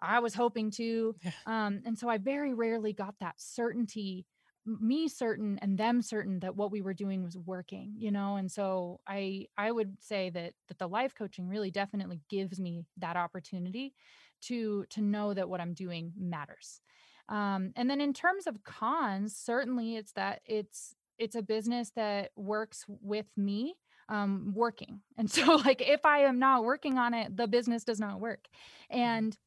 I 0.00 0.20
was 0.20 0.34
hoping 0.34 0.70
to. 0.72 1.14
Yeah. 1.22 1.30
Um 1.46 1.82
and 1.84 1.98
so 1.98 2.08
I 2.08 2.18
very 2.18 2.54
rarely 2.54 2.92
got 2.92 3.14
that 3.20 3.34
certainty 3.38 4.26
me 4.66 5.06
certain 5.06 5.58
and 5.62 5.78
them 5.78 6.02
certain 6.02 6.40
that 6.40 6.56
what 6.56 6.72
we 6.72 6.82
were 6.82 6.92
doing 6.92 7.22
was 7.22 7.38
working 7.38 7.94
you 7.96 8.10
know 8.10 8.34
and 8.34 8.50
so 8.50 8.98
i 9.06 9.46
i 9.56 9.70
would 9.70 9.96
say 10.02 10.28
that 10.28 10.54
that 10.66 10.78
the 10.78 10.88
life 10.88 11.14
coaching 11.14 11.48
really 11.48 11.70
definitely 11.70 12.20
gives 12.28 12.58
me 12.58 12.82
that 12.96 13.16
opportunity 13.16 13.94
to 14.40 14.84
to 14.90 15.00
know 15.00 15.32
that 15.32 15.48
what 15.48 15.60
i'm 15.60 15.72
doing 15.72 16.12
matters 16.18 16.80
um, 17.28 17.72
and 17.76 17.90
then 17.90 18.00
in 18.00 18.12
terms 18.12 18.46
of 18.46 18.62
cons, 18.64 19.36
certainly 19.36 19.96
it's 19.96 20.12
that 20.12 20.40
it's 20.46 20.94
it's 21.18 21.34
a 21.34 21.42
business 21.42 21.90
that 21.96 22.30
works 22.36 22.84
with 22.88 23.26
me 23.36 23.74
um, 24.08 24.52
working. 24.54 25.00
And 25.18 25.30
so 25.30 25.56
like 25.56 25.80
if 25.80 26.04
I 26.04 26.20
am 26.20 26.38
not 26.38 26.64
working 26.64 26.98
on 26.98 27.14
it, 27.14 27.36
the 27.36 27.46
business 27.46 27.84
does 27.84 27.98
not 27.98 28.20
work. 28.20 28.48
Mm-hmm. 28.92 29.00
And 29.00 29.38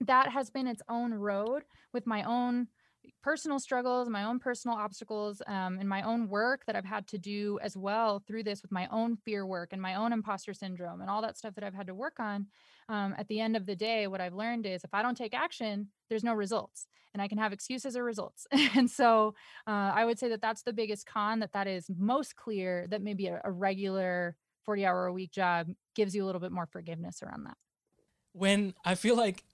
that 0.00 0.30
has 0.30 0.50
been 0.50 0.66
its 0.66 0.82
own 0.88 1.12
road 1.14 1.64
with 1.92 2.06
my 2.06 2.22
own 2.22 2.68
personal 3.22 3.58
struggles, 3.58 4.08
my 4.08 4.24
own 4.24 4.38
personal 4.38 4.76
obstacles, 4.76 5.42
um, 5.46 5.78
and 5.80 5.88
my 5.88 6.02
own 6.02 6.28
work 6.28 6.64
that 6.66 6.76
I've 6.76 6.84
had 6.84 7.06
to 7.08 7.18
do 7.18 7.58
as 7.62 7.76
well 7.76 8.22
through 8.26 8.44
this 8.44 8.62
with 8.62 8.70
my 8.70 8.86
own 8.92 9.16
fear 9.16 9.46
work 9.46 9.72
and 9.72 9.82
my 9.82 9.94
own 9.94 10.12
imposter 10.12 10.54
syndrome 10.54 11.00
and 11.00 11.10
all 11.10 11.22
that 11.22 11.36
stuff 11.36 11.54
that 11.54 11.64
I've 11.64 11.74
had 11.74 11.86
to 11.88 11.94
work 11.94 12.20
on. 12.20 12.46
Um, 12.88 13.14
at 13.18 13.28
the 13.28 13.40
end 13.40 13.56
of 13.56 13.66
the 13.66 13.76
day, 13.76 14.06
what 14.06 14.20
I've 14.20 14.34
learned 14.34 14.66
is 14.66 14.82
if 14.82 14.94
I 14.94 15.02
don't 15.02 15.16
take 15.16 15.34
action, 15.34 15.88
there's 16.08 16.24
no 16.24 16.32
results, 16.32 16.86
and 17.12 17.22
I 17.22 17.28
can 17.28 17.38
have 17.38 17.52
excuses 17.52 17.96
or 17.96 18.04
results. 18.04 18.46
and 18.74 18.90
so 18.90 19.34
uh, 19.66 19.92
I 19.94 20.04
would 20.04 20.18
say 20.18 20.28
that 20.30 20.40
that's 20.40 20.62
the 20.62 20.72
biggest 20.72 21.06
con. 21.06 21.40
That 21.40 21.52
that 21.52 21.66
is 21.66 21.86
most 21.96 22.36
clear. 22.36 22.86
That 22.88 23.02
maybe 23.02 23.26
a, 23.26 23.40
a 23.44 23.50
regular 23.50 24.36
40 24.64 24.86
hour 24.86 25.06
a 25.06 25.12
week 25.12 25.32
job 25.32 25.68
gives 25.94 26.14
you 26.14 26.24
a 26.24 26.26
little 26.26 26.40
bit 26.40 26.52
more 26.52 26.66
forgiveness 26.66 27.22
around 27.22 27.44
that. 27.44 27.56
When 28.32 28.74
I 28.84 28.94
feel 28.94 29.16
like 29.16 29.44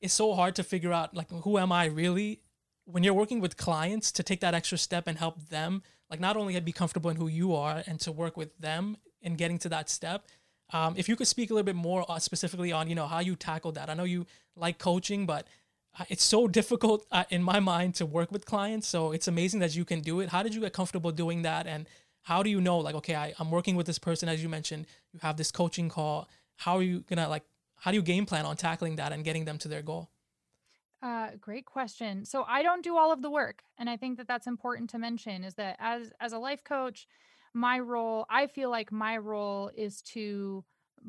it's 0.00 0.14
so 0.14 0.34
hard 0.34 0.54
to 0.56 0.62
figure 0.62 0.92
out 0.92 1.14
like 1.14 1.30
who 1.30 1.58
am 1.58 1.72
I 1.72 1.86
really 1.86 2.40
when 2.84 3.02
you're 3.02 3.14
working 3.14 3.40
with 3.40 3.56
clients 3.56 4.12
to 4.12 4.22
take 4.22 4.40
that 4.40 4.52
extra 4.52 4.76
step 4.76 5.06
and 5.06 5.16
help 5.16 5.48
them 5.48 5.82
like 6.10 6.20
not 6.20 6.36
only 6.36 6.58
be 6.60 6.72
comfortable 6.72 7.08
in 7.08 7.16
who 7.16 7.28
you 7.28 7.54
are 7.54 7.82
and 7.86 7.98
to 8.00 8.12
work 8.12 8.36
with 8.36 8.56
them 8.58 8.98
in 9.22 9.36
getting 9.36 9.58
to 9.60 9.68
that 9.70 9.88
step 9.88 10.26
um, 10.72 10.94
if 10.96 11.08
you 11.08 11.16
could 11.16 11.26
speak 11.26 11.50
a 11.50 11.54
little 11.54 11.64
bit 11.64 11.76
more 11.76 12.04
uh, 12.10 12.18
specifically 12.18 12.72
on 12.72 12.88
you 12.88 12.94
know 12.94 13.06
how 13.06 13.20
you 13.20 13.36
tackled 13.36 13.74
that 13.74 13.90
i 13.90 13.94
know 13.94 14.04
you 14.04 14.26
like 14.56 14.78
coaching 14.78 15.26
but 15.26 15.46
uh, 15.98 16.04
it's 16.08 16.24
so 16.24 16.48
difficult 16.60 17.06
uh, 17.12 17.24
in 17.30 17.42
my 17.42 17.60
mind 17.60 17.94
to 17.94 18.06
work 18.06 18.30
with 18.32 18.46
clients 18.46 18.86
so 18.86 19.12
it's 19.12 19.28
amazing 19.28 19.60
that 19.60 19.74
you 19.74 19.84
can 19.84 20.00
do 20.00 20.20
it 20.20 20.28
how 20.30 20.42
did 20.42 20.54
you 20.54 20.60
get 20.60 20.72
comfortable 20.72 21.12
doing 21.12 21.42
that 21.42 21.66
and 21.66 21.86
how 22.22 22.42
do 22.42 22.50
you 22.50 22.60
know 22.60 22.78
like 22.78 22.94
okay 22.94 23.14
I, 23.14 23.34
i'm 23.38 23.50
working 23.50 23.76
with 23.76 23.86
this 23.86 23.98
person 23.98 24.28
as 24.28 24.42
you 24.42 24.48
mentioned 24.48 24.86
you 25.12 25.20
have 25.22 25.36
this 25.36 25.50
coaching 25.50 25.88
call 25.88 26.28
how 26.56 26.76
are 26.76 26.82
you 26.82 27.04
gonna 27.08 27.28
like 27.28 27.44
how 27.76 27.90
do 27.90 27.96
you 27.96 28.02
game 28.02 28.26
plan 28.26 28.46
on 28.46 28.56
tackling 28.56 28.96
that 28.96 29.12
and 29.12 29.24
getting 29.24 29.44
them 29.44 29.58
to 29.58 29.68
their 29.68 29.82
goal 29.82 30.10
uh, 31.04 31.32
great 31.38 31.66
question. 31.66 32.24
So 32.24 32.46
I 32.48 32.62
don't 32.62 32.82
do 32.82 32.96
all 32.96 33.12
of 33.12 33.20
the 33.20 33.30
work, 33.30 33.62
and 33.76 33.90
I 33.90 33.96
think 33.98 34.16
that 34.16 34.26
that's 34.26 34.46
important 34.46 34.88
to 34.90 34.98
mention. 34.98 35.44
Is 35.44 35.54
that 35.56 35.76
as 35.78 36.10
as 36.18 36.32
a 36.32 36.38
life 36.38 36.64
coach, 36.64 37.06
my 37.54 37.78
role, 37.78 38.26
I 38.30 38.46
feel 38.48 38.70
like 38.70 38.92
my 38.92 39.16
role 39.18 39.70
is 39.76 40.02
to 40.02 40.64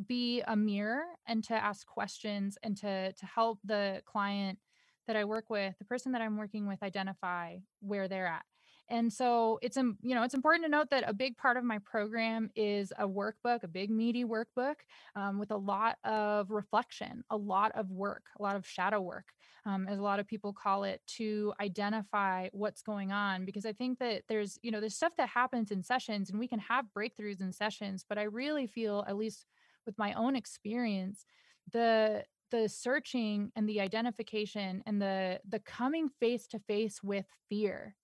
be 0.07 0.41
a 0.47 0.55
mirror 0.55 1.03
and 1.27 1.43
to 1.45 1.53
ask 1.55 1.87
questions 1.87 2.57
and 2.63 2.75
to 2.77 3.13
to 3.13 3.25
help 3.25 3.59
the 3.63 4.01
client 4.05 4.59
that 5.07 5.15
I 5.15 5.23
work 5.25 5.49
with, 5.49 5.77
the 5.79 5.85
person 5.85 6.11
that 6.13 6.21
I'm 6.21 6.37
working 6.37 6.67
with, 6.67 6.81
identify 6.83 7.57
where 7.79 8.07
they're 8.07 8.27
at. 8.27 8.45
and 8.89 9.11
so 9.11 9.59
it's 9.61 9.77
um, 9.77 9.97
you 10.01 10.13
know 10.15 10.23
it's 10.23 10.33
important 10.33 10.65
to 10.65 10.69
note 10.69 10.89
that 10.91 11.03
a 11.07 11.13
big 11.13 11.37
part 11.37 11.57
of 11.57 11.63
my 11.63 11.79
program 11.79 12.49
is 12.55 12.91
a 12.99 13.07
workbook 13.07 13.63
a 13.63 13.67
big 13.67 13.89
meaty 13.89 14.23
workbook 14.25 14.75
um, 15.15 15.39
with 15.39 15.51
a 15.51 15.57
lot 15.57 15.97
of 16.03 16.51
reflection 16.51 17.23
a 17.31 17.37
lot 17.37 17.71
of 17.75 17.89
work 17.91 18.23
a 18.39 18.43
lot 18.43 18.55
of 18.55 18.67
shadow 18.67 19.01
work 19.01 19.25
um, 19.65 19.87
as 19.87 19.97
a 19.99 20.03
lot 20.03 20.19
of 20.19 20.27
people 20.27 20.53
call 20.53 20.83
it 20.83 21.01
to 21.07 21.53
identify 21.59 22.47
what's 22.51 22.81
going 22.81 23.11
on 23.11 23.45
because 23.45 23.65
i 23.65 23.73
think 23.73 23.99
that 23.99 24.23
there's 24.27 24.57
you 24.61 24.71
know 24.71 24.79
there's 24.79 24.95
stuff 24.95 25.13
that 25.17 25.29
happens 25.29 25.71
in 25.71 25.83
sessions 25.83 26.29
and 26.29 26.39
we 26.39 26.47
can 26.47 26.59
have 26.59 26.85
breakthroughs 26.97 27.41
in 27.41 27.51
sessions 27.51 28.05
but 28.07 28.17
i 28.17 28.23
really 28.23 28.67
feel 28.67 29.03
at 29.07 29.17
least 29.17 29.45
with 29.85 29.97
my 29.97 30.13
own 30.13 30.35
experience 30.35 31.25
the 31.71 32.23
the 32.51 32.69
searching 32.69 33.51
and 33.55 33.67
the 33.67 33.81
identification 33.81 34.83
and 34.85 35.01
the 35.01 35.39
the 35.49 35.59
coming 35.59 36.09
face 36.19 36.47
to 36.47 36.59
face 36.59 37.01
with 37.03 37.25
fear 37.49 37.95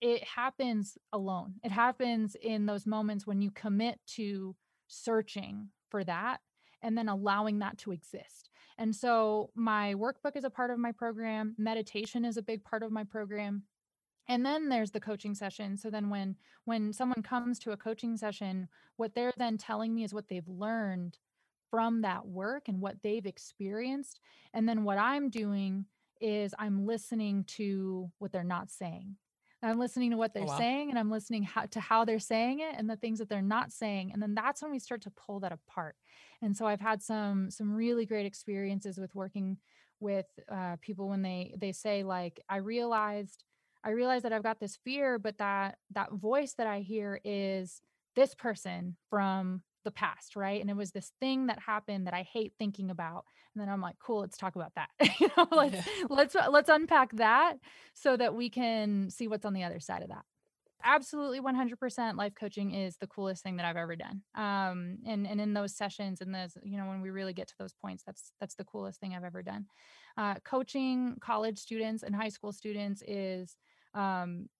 it 0.00 0.22
happens 0.24 0.96
alone. 1.12 1.54
It 1.64 1.72
happens 1.72 2.36
in 2.40 2.66
those 2.66 2.86
moments 2.86 3.26
when 3.26 3.40
you 3.40 3.50
commit 3.50 3.98
to 4.14 4.54
searching 4.86 5.68
for 5.90 6.04
that 6.04 6.40
and 6.82 6.96
then 6.96 7.08
allowing 7.08 7.58
that 7.60 7.78
to 7.78 7.92
exist. 7.92 8.47
And 8.78 8.94
so 8.94 9.50
my 9.54 9.94
workbook 9.94 10.36
is 10.36 10.44
a 10.44 10.50
part 10.50 10.70
of 10.70 10.78
my 10.78 10.92
program, 10.92 11.54
meditation 11.58 12.24
is 12.24 12.36
a 12.36 12.42
big 12.42 12.64
part 12.64 12.82
of 12.82 12.92
my 12.92 13.04
program. 13.04 13.64
And 14.28 14.44
then 14.44 14.68
there's 14.68 14.90
the 14.90 15.00
coaching 15.00 15.34
session. 15.34 15.76
So 15.76 15.90
then 15.90 16.10
when 16.10 16.36
when 16.64 16.92
someone 16.92 17.22
comes 17.22 17.58
to 17.60 17.72
a 17.72 17.76
coaching 17.76 18.16
session, 18.16 18.68
what 18.96 19.14
they're 19.14 19.32
then 19.36 19.56
telling 19.56 19.94
me 19.94 20.04
is 20.04 20.14
what 20.14 20.28
they've 20.28 20.46
learned 20.46 21.18
from 21.70 22.02
that 22.02 22.26
work 22.26 22.68
and 22.68 22.80
what 22.80 22.96
they've 23.02 23.26
experienced. 23.26 24.20
And 24.54 24.68
then 24.68 24.84
what 24.84 24.98
I'm 24.98 25.30
doing 25.30 25.86
is 26.20 26.54
I'm 26.58 26.86
listening 26.86 27.44
to 27.44 28.10
what 28.18 28.32
they're 28.32 28.44
not 28.44 28.70
saying 28.70 29.16
I'm 29.62 29.78
listening 29.78 30.10
to 30.12 30.16
what 30.16 30.30
oh, 30.30 30.38
they're 30.38 30.48
oh, 30.48 30.52
wow. 30.52 30.58
saying 30.58 30.90
and 30.90 30.98
I'm 30.98 31.10
listening 31.10 31.42
how, 31.42 31.66
to 31.66 31.80
how 31.80 32.04
they're 32.04 32.18
saying 32.18 32.60
it 32.60 32.74
and 32.76 32.88
the 32.88 32.96
things 32.96 33.18
that 33.18 33.28
they're 33.28 33.42
not 33.42 33.72
saying. 33.72 34.12
And 34.12 34.22
then 34.22 34.34
that's 34.34 34.62
when 34.62 34.70
we 34.70 34.78
start 34.78 35.02
to 35.02 35.10
pull 35.10 35.40
that 35.40 35.52
apart. 35.52 35.96
And 36.42 36.56
so 36.56 36.66
I've 36.66 36.80
had 36.80 37.02
some 37.02 37.50
some 37.50 37.74
really 37.74 38.06
great 38.06 38.26
experiences 38.26 38.98
with 38.98 39.14
working 39.14 39.56
with 40.00 40.26
uh, 40.50 40.76
people 40.80 41.08
when 41.08 41.22
they 41.22 41.54
they 41.58 41.72
say 41.72 42.04
like 42.04 42.40
I 42.48 42.56
realized 42.58 43.44
I 43.84 43.90
realized 43.90 44.24
that 44.24 44.32
I've 44.32 44.42
got 44.42 44.60
this 44.60 44.78
fear, 44.84 45.18
but 45.18 45.38
that 45.38 45.78
that 45.92 46.12
voice 46.12 46.54
that 46.54 46.66
I 46.66 46.80
hear 46.80 47.20
is 47.24 47.80
this 48.14 48.34
person 48.34 48.96
from 49.10 49.62
the 49.88 49.92
past, 49.92 50.36
right? 50.36 50.60
And 50.60 50.68
it 50.68 50.76
was 50.76 50.90
this 50.90 51.12
thing 51.18 51.46
that 51.46 51.58
happened 51.58 52.06
that 52.06 52.12
I 52.12 52.22
hate 52.30 52.52
thinking 52.58 52.90
about. 52.90 53.24
And 53.54 53.62
then 53.62 53.70
I'm 53.70 53.80
like, 53.80 53.98
cool, 53.98 54.20
let's 54.20 54.36
talk 54.36 54.54
about 54.54 54.72
that. 54.74 54.90
you 55.18 55.30
know, 55.34 55.48
let's 55.50 55.74
yeah. 55.74 55.82
let's 56.10 56.34
let's 56.34 56.68
unpack 56.68 57.16
that 57.16 57.54
so 57.94 58.14
that 58.18 58.34
we 58.34 58.50
can 58.50 59.08
see 59.08 59.28
what's 59.28 59.46
on 59.46 59.54
the 59.54 59.64
other 59.64 59.80
side 59.80 60.02
of 60.02 60.10
that. 60.10 60.24
Absolutely 60.84 61.40
100% 61.40 62.16
life 62.16 62.34
coaching 62.38 62.72
is 62.72 62.98
the 62.98 63.06
coolest 63.06 63.42
thing 63.42 63.56
that 63.56 63.64
I've 63.64 63.78
ever 63.78 63.96
done. 63.96 64.20
Um 64.34 64.98
and 65.06 65.26
and 65.26 65.40
in 65.40 65.54
those 65.54 65.74
sessions 65.74 66.20
and 66.20 66.34
those 66.34 66.58
you 66.62 66.76
know 66.76 66.86
when 66.86 67.00
we 67.00 67.08
really 67.08 67.32
get 67.32 67.48
to 67.48 67.54
those 67.58 67.72
points 67.72 68.04
that's 68.04 68.30
that's 68.40 68.56
the 68.56 68.64
coolest 68.64 69.00
thing 69.00 69.14
I've 69.14 69.24
ever 69.24 69.42
done. 69.42 69.64
Uh 70.18 70.34
coaching 70.44 71.16
college 71.20 71.58
students 71.58 72.02
and 72.02 72.14
high 72.14 72.28
school 72.28 72.52
students 72.52 73.02
is 73.08 73.56
um 73.94 74.50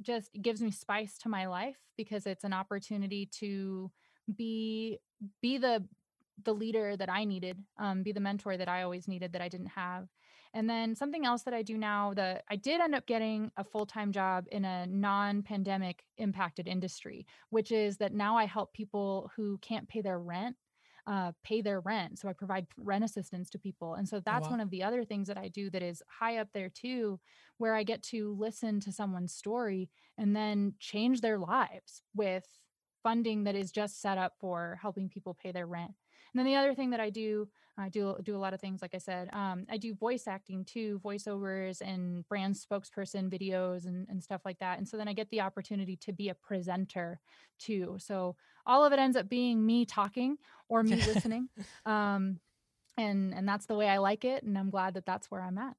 just 0.00 0.30
gives 0.40 0.62
me 0.62 0.70
spice 0.70 1.18
to 1.18 1.28
my 1.28 1.46
life 1.46 1.76
because 1.96 2.26
it's 2.26 2.44
an 2.44 2.54
opportunity 2.54 3.28
to 3.40 3.90
be 4.36 4.98
be 5.42 5.58
the 5.58 5.84
the 6.44 6.54
leader 6.54 6.96
that 6.96 7.10
I 7.10 7.24
needed, 7.24 7.58
um, 7.78 8.02
be 8.02 8.12
the 8.12 8.20
mentor 8.20 8.56
that 8.56 8.68
I 8.68 8.82
always 8.82 9.08
needed 9.08 9.32
that 9.32 9.42
I 9.42 9.48
didn't 9.48 9.68
have. 9.68 10.08
And 10.54 10.68
then 10.68 10.94
something 10.94 11.26
else 11.26 11.42
that 11.42 11.54
I 11.54 11.62
do 11.62 11.76
now 11.76 12.14
that 12.14 12.44
I 12.50 12.56
did 12.56 12.80
end 12.80 12.94
up 12.94 13.06
getting 13.06 13.50
a 13.56 13.64
full 13.64 13.86
time 13.86 14.12
job 14.12 14.46
in 14.50 14.64
a 14.64 14.86
non 14.86 15.42
pandemic 15.42 16.04
impacted 16.16 16.66
industry, 16.66 17.26
which 17.50 17.70
is 17.70 17.98
that 17.98 18.14
now 18.14 18.36
I 18.36 18.46
help 18.46 18.72
people 18.72 19.30
who 19.36 19.58
can't 19.58 19.88
pay 19.88 20.00
their 20.00 20.18
rent. 20.18 20.56
Uh, 21.06 21.32
pay 21.42 21.62
their 21.62 21.80
rent. 21.80 22.18
So 22.18 22.28
I 22.28 22.34
provide 22.34 22.66
rent 22.76 23.02
assistance 23.02 23.48
to 23.50 23.58
people. 23.58 23.94
And 23.94 24.06
so 24.06 24.18
oh, 24.18 24.22
that's 24.26 24.44
wow. 24.44 24.50
one 24.50 24.60
of 24.60 24.68
the 24.68 24.82
other 24.82 25.06
things 25.06 25.26
that 25.28 25.38
I 25.38 25.48
do 25.48 25.70
that 25.70 25.82
is 25.82 26.02
high 26.06 26.36
up 26.36 26.48
there 26.52 26.68
too, 26.68 27.18
where 27.56 27.74
I 27.74 27.82
get 27.82 28.02
to 28.08 28.36
listen 28.38 28.78
to 28.80 28.92
someone's 28.92 29.32
story 29.32 29.88
and 30.18 30.36
then 30.36 30.74
change 30.78 31.22
their 31.22 31.38
lives 31.38 32.02
with 32.14 32.44
funding 33.02 33.44
that 33.44 33.54
is 33.54 33.70
just 33.72 34.00
set 34.00 34.18
up 34.18 34.34
for 34.38 34.78
helping 34.80 35.08
people 35.08 35.34
pay 35.34 35.52
their 35.52 35.66
rent. 35.66 35.92
And 36.32 36.38
then 36.38 36.46
the 36.46 36.56
other 36.56 36.74
thing 36.74 36.90
that 36.90 37.00
I 37.00 37.10
do, 37.10 37.48
I 37.78 37.88
do 37.88 38.16
do 38.22 38.36
a 38.36 38.38
lot 38.38 38.54
of 38.54 38.60
things. 38.60 38.82
Like 38.82 38.94
I 38.94 38.98
said, 38.98 39.30
um, 39.32 39.64
I 39.70 39.76
do 39.76 39.94
voice 39.94 40.26
acting 40.26 40.64
too, 40.64 41.00
voiceovers 41.04 41.80
and 41.80 42.26
brand 42.28 42.54
spokesperson 42.54 43.30
videos 43.30 43.86
and, 43.86 44.06
and 44.08 44.22
stuff 44.22 44.42
like 44.44 44.58
that. 44.58 44.78
And 44.78 44.86
so 44.86 44.96
then 44.96 45.08
I 45.08 45.12
get 45.12 45.30
the 45.30 45.40
opportunity 45.40 45.96
to 45.96 46.12
be 46.12 46.28
a 46.28 46.34
presenter 46.34 47.20
too. 47.58 47.96
So 47.98 48.36
all 48.66 48.84
of 48.84 48.92
it 48.92 48.98
ends 48.98 49.16
up 49.16 49.28
being 49.28 49.64
me 49.64 49.86
talking 49.86 50.36
or 50.68 50.82
me 50.82 50.96
listening, 50.96 51.48
um, 51.86 52.40
and 52.98 53.32
and 53.32 53.48
that's 53.48 53.66
the 53.66 53.74
way 53.74 53.88
I 53.88 53.98
like 53.98 54.24
it. 54.24 54.42
And 54.42 54.58
I'm 54.58 54.70
glad 54.70 54.94
that 54.94 55.06
that's 55.06 55.30
where 55.30 55.40
I'm 55.40 55.56
at. 55.56 55.76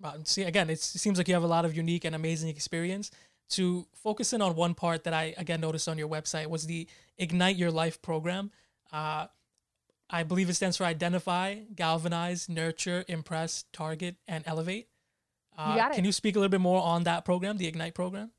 Wow. 0.00 0.16
See, 0.24 0.42
again, 0.42 0.68
it 0.68 0.80
seems 0.80 1.16
like 1.16 1.28
you 1.28 1.34
have 1.34 1.42
a 1.42 1.46
lot 1.46 1.64
of 1.64 1.74
unique 1.74 2.04
and 2.04 2.14
amazing 2.14 2.50
experience 2.50 3.10
to 3.50 3.86
focus 3.94 4.32
in 4.32 4.42
on 4.42 4.56
one 4.56 4.74
part 4.74 5.04
that 5.04 5.14
I 5.14 5.34
again 5.36 5.60
noticed 5.60 5.88
on 5.88 5.98
your 5.98 6.08
website 6.08 6.48
was 6.48 6.66
the 6.66 6.86
Ignite 7.18 7.56
Your 7.56 7.70
Life 7.70 8.02
program. 8.02 8.50
Uh, 8.92 9.26
I 10.08 10.22
believe 10.22 10.48
it 10.48 10.54
stands 10.54 10.76
for 10.76 10.84
Identify, 10.84 11.60
Galvanize, 11.74 12.48
Nurture, 12.48 13.04
Impress, 13.08 13.64
Target, 13.72 14.16
and 14.28 14.44
Elevate. 14.46 14.88
Uh, 15.58 15.70
you 15.70 15.80
got 15.80 15.92
it. 15.92 15.94
Can 15.96 16.04
you 16.04 16.12
speak 16.12 16.36
a 16.36 16.38
little 16.38 16.50
bit 16.50 16.60
more 16.60 16.80
on 16.80 17.04
that 17.04 17.24
program, 17.24 17.56
the 17.56 17.66
Ignite 17.66 17.94
program? 17.94 18.30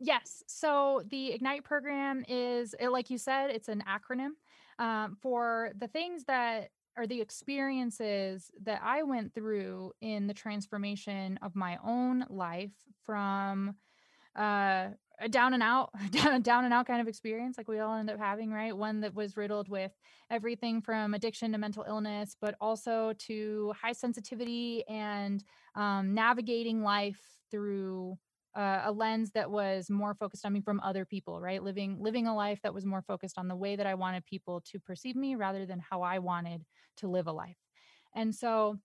Yes. 0.00 0.42
So 0.48 1.02
the 1.10 1.32
Ignite 1.32 1.64
program 1.64 2.24
is, 2.28 2.74
like 2.80 3.08
you 3.08 3.18
said, 3.18 3.50
it's 3.50 3.68
an 3.68 3.84
acronym 3.88 4.30
um, 4.78 5.16
for 5.20 5.70
the 5.78 5.86
things 5.86 6.24
that 6.24 6.70
are 6.96 7.06
the 7.06 7.20
experiences 7.20 8.50
that 8.64 8.80
I 8.82 9.02
went 9.04 9.32
through 9.32 9.92
in 10.00 10.26
the 10.26 10.34
transformation 10.34 11.38
of 11.40 11.54
my 11.54 11.78
own 11.84 12.26
life 12.28 12.72
from 13.06 13.76
uh 14.36 14.88
a 15.20 15.28
down 15.28 15.54
and 15.54 15.62
out 15.62 15.90
down 16.42 16.64
and 16.64 16.74
out 16.74 16.86
kind 16.86 17.00
of 17.00 17.08
experience 17.08 17.56
like 17.56 17.68
we 17.68 17.78
all 17.78 17.94
end 17.94 18.10
up 18.10 18.18
having 18.18 18.52
right? 18.52 18.76
One 18.76 19.00
that 19.00 19.14
was 19.14 19.36
riddled 19.36 19.68
with 19.68 19.92
everything 20.30 20.80
from 20.82 21.14
addiction 21.14 21.52
to 21.52 21.58
mental 21.58 21.84
illness 21.86 22.36
but 22.40 22.56
also 22.60 23.12
to 23.18 23.72
high 23.80 23.92
sensitivity 23.92 24.84
and 24.88 25.44
um, 25.74 26.14
navigating 26.14 26.82
life 26.82 27.20
through 27.50 28.18
uh, 28.54 28.82
a 28.84 28.92
lens 28.92 29.30
that 29.30 29.50
was 29.50 29.88
more 29.88 30.14
focused 30.14 30.44
on 30.44 30.52
me 30.52 30.60
from 30.60 30.80
other 30.80 31.04
people 31.04 31.40
right? 31.40 31.62
Living 31.62 31.96
living 32.00 32.26
a 32.26 32.34
life 32.34 32.60
that 32.62 32.74
was 32.74 32.84
more 32.84 33.02
focused 33.02 33.38
on 33.38 33.48
the 33.48 33.56
way 33.56 33.76
that 33.76 33.86
i 33.86 33.94
wanted 33.94 34.24
people 34.24 34.60
to 34.62 34.78
perceive 34.80 35.16
me 35.16 35.34
rather 35.36 35.64
than 35.66 35.78
how 35.78 36.02
i 36.02 36.18
wanted 36.18 36.64
to 36.96 37.08
live 37.08 37.26
a 37.26 37.32
life. 37.32 37.56
And 38.14 38.34
so 38.34 38.78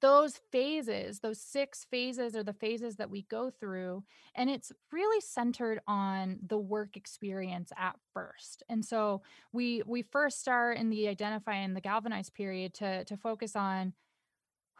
those 0.00 0.40
phases, 0.52 1.20
those 1.20 1.40
six 1.40 1.86
phases 1.90 2.36
are 2.36 2.42
the 2.42 2.52
phases 2.52 2.96
that 2.96 3.10
we 3.10 3.22
go 3.22 3.50
through. 3.50 4.04
And 4.34 4.48
it's 4.48 4.72
really 4.92 5.20
centered 5.20 5.80
on 5.86 6.38
the 6.46 6.58
work 6.58 6.96
experience 6.96 7.72
at 7.76 7.96
first. 8.12 8.62
And 8.68 8.84
so 8.84 9.22
we 9.52 9.82
we 9.86 10.02
first 10.02 10.40
start 10.40 10.76
in 10.76 10.90
the 10.90 11.08
identify 11.08 11.54
and 11.54 11.74
the 11.74 11.80
galvanize 11.80 12.30
period 12.30 12.74
to 12.74 13.04
to 13.04 13.16
focus 13.16 13.56
on 13.56 13.94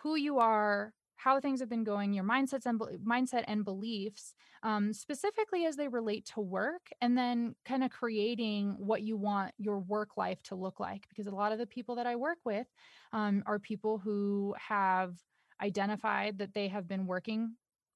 who 0.02 0.16
you 0.16 0.38
are, 0.38 0.94
how 1.22 1.38
things 1.38 1.61
have 1.61 1.68
been 1.68 1.85
going, 1.85 2.12
your 2.12 2.24
mindsets 2.24 2.64
and 2.64 2.80
mindset 3.06 3.44
and 3.46 3.64
beliefs, 3.64 4.35
um, 4.62 4.92
specifically 4.92 5.66
as 5.66 5.76
they 5.76 5.88
relate 5.88 6.24
to 6.24 6.40
work, 6.40 6.88
and 7.00 7.16
then 7.16 7.54
kind 7.64 7.85
of 7.85 7.90
creating 7.90 8.76
what 8.78 9.02
you 9.02 9.16
want 9.16 9.52
your 9.59 9.80
work 9.80 10.16
life 10.16 10.42
to 10.44 10.54
look 10.54 10.80
like. 10.80 11.06
Because 11.09 11.26
a 11.26 11.35
lot 11.35 11.52
of 11.52 11.59
the 11.59 11.66
people 11.66 11.94
that 11.96 12.06
I 12.06 12.16
work 12.16 12.38
with 12.44 12.66
um, 13.12 13.42
are 13.46 13.59
people 13.59 13.98
who 13.98 14.54
have 14.59 15.14
identified 15.61 16.38
that 16.38 16.54
they 16.54 16.68
have 16.68 16.88
been 16.88 17.06
working 17.06 17.54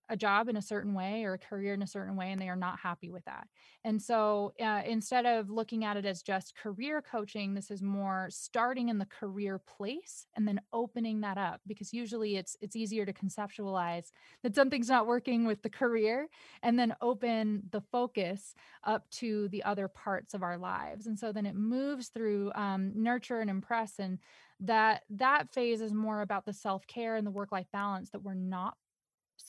a 0.08 0.16
job 0.16 0.48
in 0.48 0.56
a 0.56 0.62
certain 0.62 0.92
way 0.94 1.24
or 1.24 1.34
a 1.34 1.38
career 1.38 1.72
in 1.74 1.82
a 1.82 1.86
certain 1.86 2.16
way 2.16 2.30
and 2.30 2.40
they 2.40 2.48
are 2.48 2.56
not 2.56 2.78
happy 2.78 3.10
with 3.10 3.24
that. 3.24 3.48
And 3.84 4.00
so 4.00 4.52
uh, 4.60 4.82
instead 4.86 5.24
of 5.24 5.50
looking 5.50 5.84
at 5.84 5.96
it 5.96 6.04
as 6.04 6.22
just 6.22 6.56
career 6.56 7.02
coaching, 7.02 7.54
this 7.54 7.70
is 7.70 7.82
more 7.82 8.28
starting 8.30 8.88
in 8.88 8.98
the 8.98 9.06
career 9.06 9.58
place 9.58 10.26
and 10.36 10.46
then 10.46 10.60
opening 10.72 11.20
that 11.22 11.38
up 11.38 11.60
because 11.66 11.92
usually 11.92 12.36
it's 12.36 12.56
it's 12.60 12.76
easier 12.76 13.06
to 13.06 13.12
conceptualize 13.12 14.10
that 14.42 14.54
something's 14.54 14.88
not 14.88 15.06
working 15.06 15.46
with 15.46 15.62
the 15.62 15.70
career 15.70 16.28
and 16.62 16.78
then 16.78 16.94
open 17.00 17.62
the 17.70 17.80
focus 17.80 18.54
up 18.84 19.08
to 19.10 19.48
the 19.48 19.62
other 19.64 19.88
parts 19.88 20.34
of 20.34 20.42
our 20.42 20.58
lives. 20.58 21.06
And 21.06 21.18
so 21.18 21.32
then 21.32 21.46
it 21.46 21.54
moves 21.54 22.08
through 22.08 22.52
um, 22.54 22.92
nurture 22.94 23.40
and 23.40 23.48
impress 23.48 23.98
and 23.98 24.18
that 24.60 25.02
that 25.10 25.52
phase 25.52 25.80
is 25.80 25.92
more 25.92 26.20
about 26.20 26.44
the 26.44 26.52
self-care 26.52 27.16
and 27.16 27.26
the 27.26 27.30
work-life 27.30 27.66
balance 27.72 28.10
that 28.10 28.22
we're 28.22 28.34
not 28.34 28.76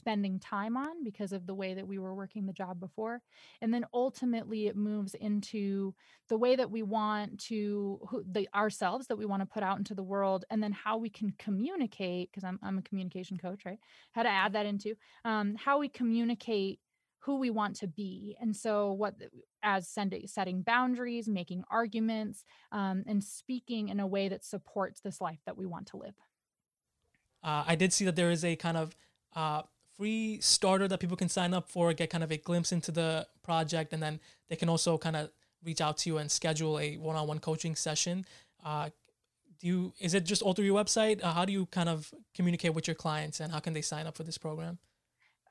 spending 0.05 0.39
time 0.39 0.77
on 0.77 1.03
because 1.03 1.31
of 1.31 1.47
the 1.47 1.53
way 1.55 1.73
that 1.73 1.87
we 1.87 1.97
were 1.97 2.13
working 2.13 2.45
the 2.45 2.53
job 2.53 2.79
before 2.79 3.23
and 3.63 3.73
then 3.73 3.83
ultimately 3.91 4.67
it 4.67 4.75
moves 4.75 5.15
into 5.15 5.95
the 6.29 6.37
way 6.37 6.55
that 6.55 6.69
we 6.69 6.83
want 6.83 7.39
to 7.39 7.99
the 8.31 8.47
ourselves 8.53 9.07
that 9.07 9.17
we 9.17 9.25
want 9.25 9.41
to 9.41 9.47
put 9.47 9.63
out 9.63 9.79
into 9.79 9.95
the 9.95 10.03
world 10.03 10.45
and 10.51 10.61
then 10.61 10.71
how 10.71 10.95
we 10.95 11.09
can 11.09 11.33
communicate 11.39 12.29
because 12.29 12.43
I'm, 12.43 12.59
I'm 12.61 12.77
a 12.77 12.83
communication 12.83 13.39
coach 13.39 13.65
right 13.65 13.79
how 14.11 14.21
to 14.21 14.29
add 14.29 14.53
that 14.53 14.67
into 14.67 14.93
um, 15.23 15.55
how 15.55 15.79
we 15.79 15.89
communicate 15.89 16.79
who 17.17 17.39
we 17.39 17.49
want 17.49 17.75
to 17.77 17.87
be. 17.87 18.37
And 18.39 18.55
so, 18.55 18.91
what 18.91 19.15
as 19.63 19.87
sending, 19.87 20.27
setting 20.27 20.61
boundaries, 20.61 21.27
making 21.27 21.63
arguments, 21.71 22.43
um, 22.71 23.03
and 23.07 23.23
speaking 23.23 23.89
in 23.89 23.99
a 23.99 24.05
way 24.05 24.29
that 24.29 24.45
supports 24.45 25.01
this 25.01 25.19
life 25.19 25.39
that 25.47 25.57
we 25.57 25.65
want 25.65 25.87
to 25.87 25.97
live. 25.97 26.13
Uh, 27.43 27.63
I 27.65 27.75
did 27.75 27.91
see 27.93 28.05
that 28.05 28.15
there 28.15 28.29
is 28.29 28.45
a 28.45 28.55
kind 28.55 28.77
of 28.77 28.95
uh, 29.35 29.63
free 29.97 30.39
starter 30.41 30.87
that 30.87 30.99
people 30.99 31.17
can 31.17 31.29
sign 31.29 31.53
up 31.53 31.69
for, 31.69 31.93
get 31.93 32.09
kind 32.09 32.23
of 32.23 32.31
a 32.31 32.37
glimpse 32.37 32.71
into 32.71 32.91
the 32.91 33.27
project, 33.43 33.93
and 33.93 34.01
then 34.01 34.19
they 34.49 34.55
can 34.55 34.69
also 34.69 34.97
kind 34.97 35.15
of 35.15 35.29
reach 35.63 35.81
out 35.81 35.97
to 35.99 36.09
you 36.09 36.17
and 36.17 36.31
schedule 36.31 36.79
a 36.79 36.95
one-on-one 36.97 37.39
coaching 37.39 37.75
session. 37.75 38.25
Uh, 38.63 38.89
do 39.59 39.67
you 39.67 39.93
is 39.99 40.13
it 40.13 40.25
just 40.25 40.41
all 40.41 40.53
through 40.53 40.65
your 40.65 40.77
website? 40.77 41.23
Uh, 41.23 41.31
how 41.31 41.45
do 41.45 41.53
you 41.53 41.65
kind 41.67 41.89
of 41.89 42.13
communicate 42.33 42.73
with 42.73 42.87
your 42.87 42.95
clients, 42.95 43.39
and 43.39 43.51
how 43.51 43.59
can 43.59 43.73
they 43.73 43.81
sign 43.81 44.05
up 44.07 44.17
for 44.17 44.23
this 44.23 44.37
program? 44.37 44.79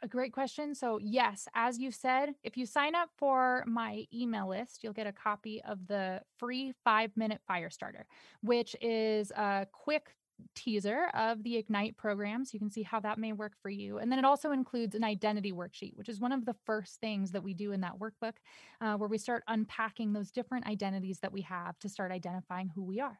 A 0.02 0.08
great 0.08 0.34
question. 0.34 0.74
So, 0.74 0.98
yes, 1.00 1.48
as 1.54 1.78
you 1.78 1.90
said, 1.90 2.34
if 2.42 2.58
you 2.58 2.66
sign 2.66 2.94
up 2.94 3.08
for 3.16 3.64
my 3.66 4.04
email 4.12 4.50
list, 4.50 4.84
you'll 4.84 4.92
get 4.92 5.06
a 5.06 5.12
copy 5.12 5.62
of 5.66 5.86
the 5.86 6.20
free 6.36 6.74
five 6.84 7.16
minute 7.16 7.40
fire 7.46 7.70
starter, 7.70 8.04
which 8.42 8.76
is 8.82 9.30
a 9.30 9.66
quick 9.72 10.14
teaser 10.54 11.10
of 11.14 11.42
the 11.42 11.56
Ignite 11.56 11.96
program 11.96 12.44
so 12.44 12.50
you 12.54 12.58
can 12.58 12.70
see 12.70 12.82
how 12.82 13.00
that 13.00 13.18
may 13.18 13.32
work 13.32 13.52
for 13.62 13.70
you. 13.70 13.98
And 13.98 14.10
then 14.10 14.18
it 14.18 14.24
also 14.24 14.52
includes 14.52 14.94
an 14.94 15.04
identity 15.04 15.52
worksheet, 15.52 15.96
which 15.96 16.08
is 16.08 16.20
one 16.20 16.32
of 16.32 16.44
the 16.44 16.54
first 16.64 17.00
things 17.00 17.32
that 17.32 17.42
we 17.42 17.54
do 17.54 17.72
in 17.72 17.80
that 17.82 17.98
workbook, 17.98 18.34
uh, 18.80 18.96
where 18.96 19.08
we 19.08 19.18
start 19.18 19.44
unpacking 19.48 20.12
those 20.12 20.30
different 20.30 20.66
identities 20.66 21.20
that 21.20 21.32
we 21.32 21.42
have 21.42 21.78
to 21.80 21.88
start 21.88 22.12
identifying 22.12 22.70
who 22.74 22.82
we 22.82 23.00
are. 23.00 23.18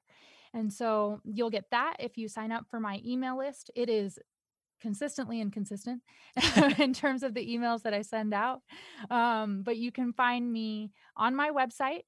And 0.52 0.72
so 0.72 1.20
you'll 1.24 1.50
get 1.50 1.70
that 1.70 1.96
if 1.98 2.16
you 2.16 2.28
sign 2.28 2.52
up 2.52 2.66
for 2.70 2.78
my 2.78 3.00
email 3.04 3.36
list. 3.36 3.70
It 3.74 3.88
is 3.88 4.18
consistently 4.80 5.40
inconsistent 5.40 6.02
in 6.78 6.92
terms 6.92 7.22
of 7.22 7.34
the 7.34 7.46
emails 7.46 7.82
that 7.82 7.94
I 7.94 8.02
send 8.02 8.34
out. 8.34 8.60
Um, 9.10 9.62
but 9.62 9.76
you 9.78 9.90
can 9.90 10.12
find 10.12 10.52
me 10.52 10.92
on 11.16 11.34
my 11.34 11.50
website, 11.50 12.02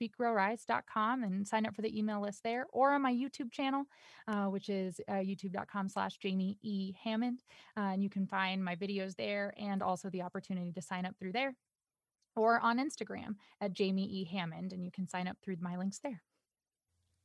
www.speakgrowrise.com 0.00 1.22
and 1.22 1.46
sign 1.46 1.66
up 1.66 1.74
for 1.74 1.82
the 1.82 1.98
email 1.98 2.20
list 2.20 2.42
there 2.42 2.66
or 2.72 2.92
on 2.92 3.02
my 3.02 3.12
YouTube 3.12 3.50
channel, 3.50 3.84
uh, 4.28 4.46
which 4.46 4.68
is 4.68 5.00
uh, 5.08 5.14
youtube.com 5.14 5.88
slash 5.88 6.18
Jamie 6.18 6.58
E. 6.62 6.94
Hammond. 7.02 7.42
Uh, 7.76 7.92
and 7.92 8.02
you 8.02 8.10
can 8.10 8.26
find 8.26 8.64
my 8.64 8.76
videos 8.76 9.16
there 9.16 9.54
and 9.56 9.82
also 9.82 10.10
the 10.10 10.22
opportunity 10.22 10.72
to 10.72 10.82
sign 10.82 11.06
up 11.06 11.14
through 11.18 11.32
there 11.32 11.54
or 12.36 12.60
on 12.60 12.78
Instagram 12.78 13.36
at 13.60 13.72
Jamie 13.72 14.06
E. 14.06 14.24
Hammond. 14.24 14.72
And 14.72 14.84
you 14.84 14.90
can 14.90 15.06
sign 15.06 15.28
up 15.28 15.36
through 15.42 15.56
my 15.60 15.76
links 15.76 15.98
there. 16.02 16.22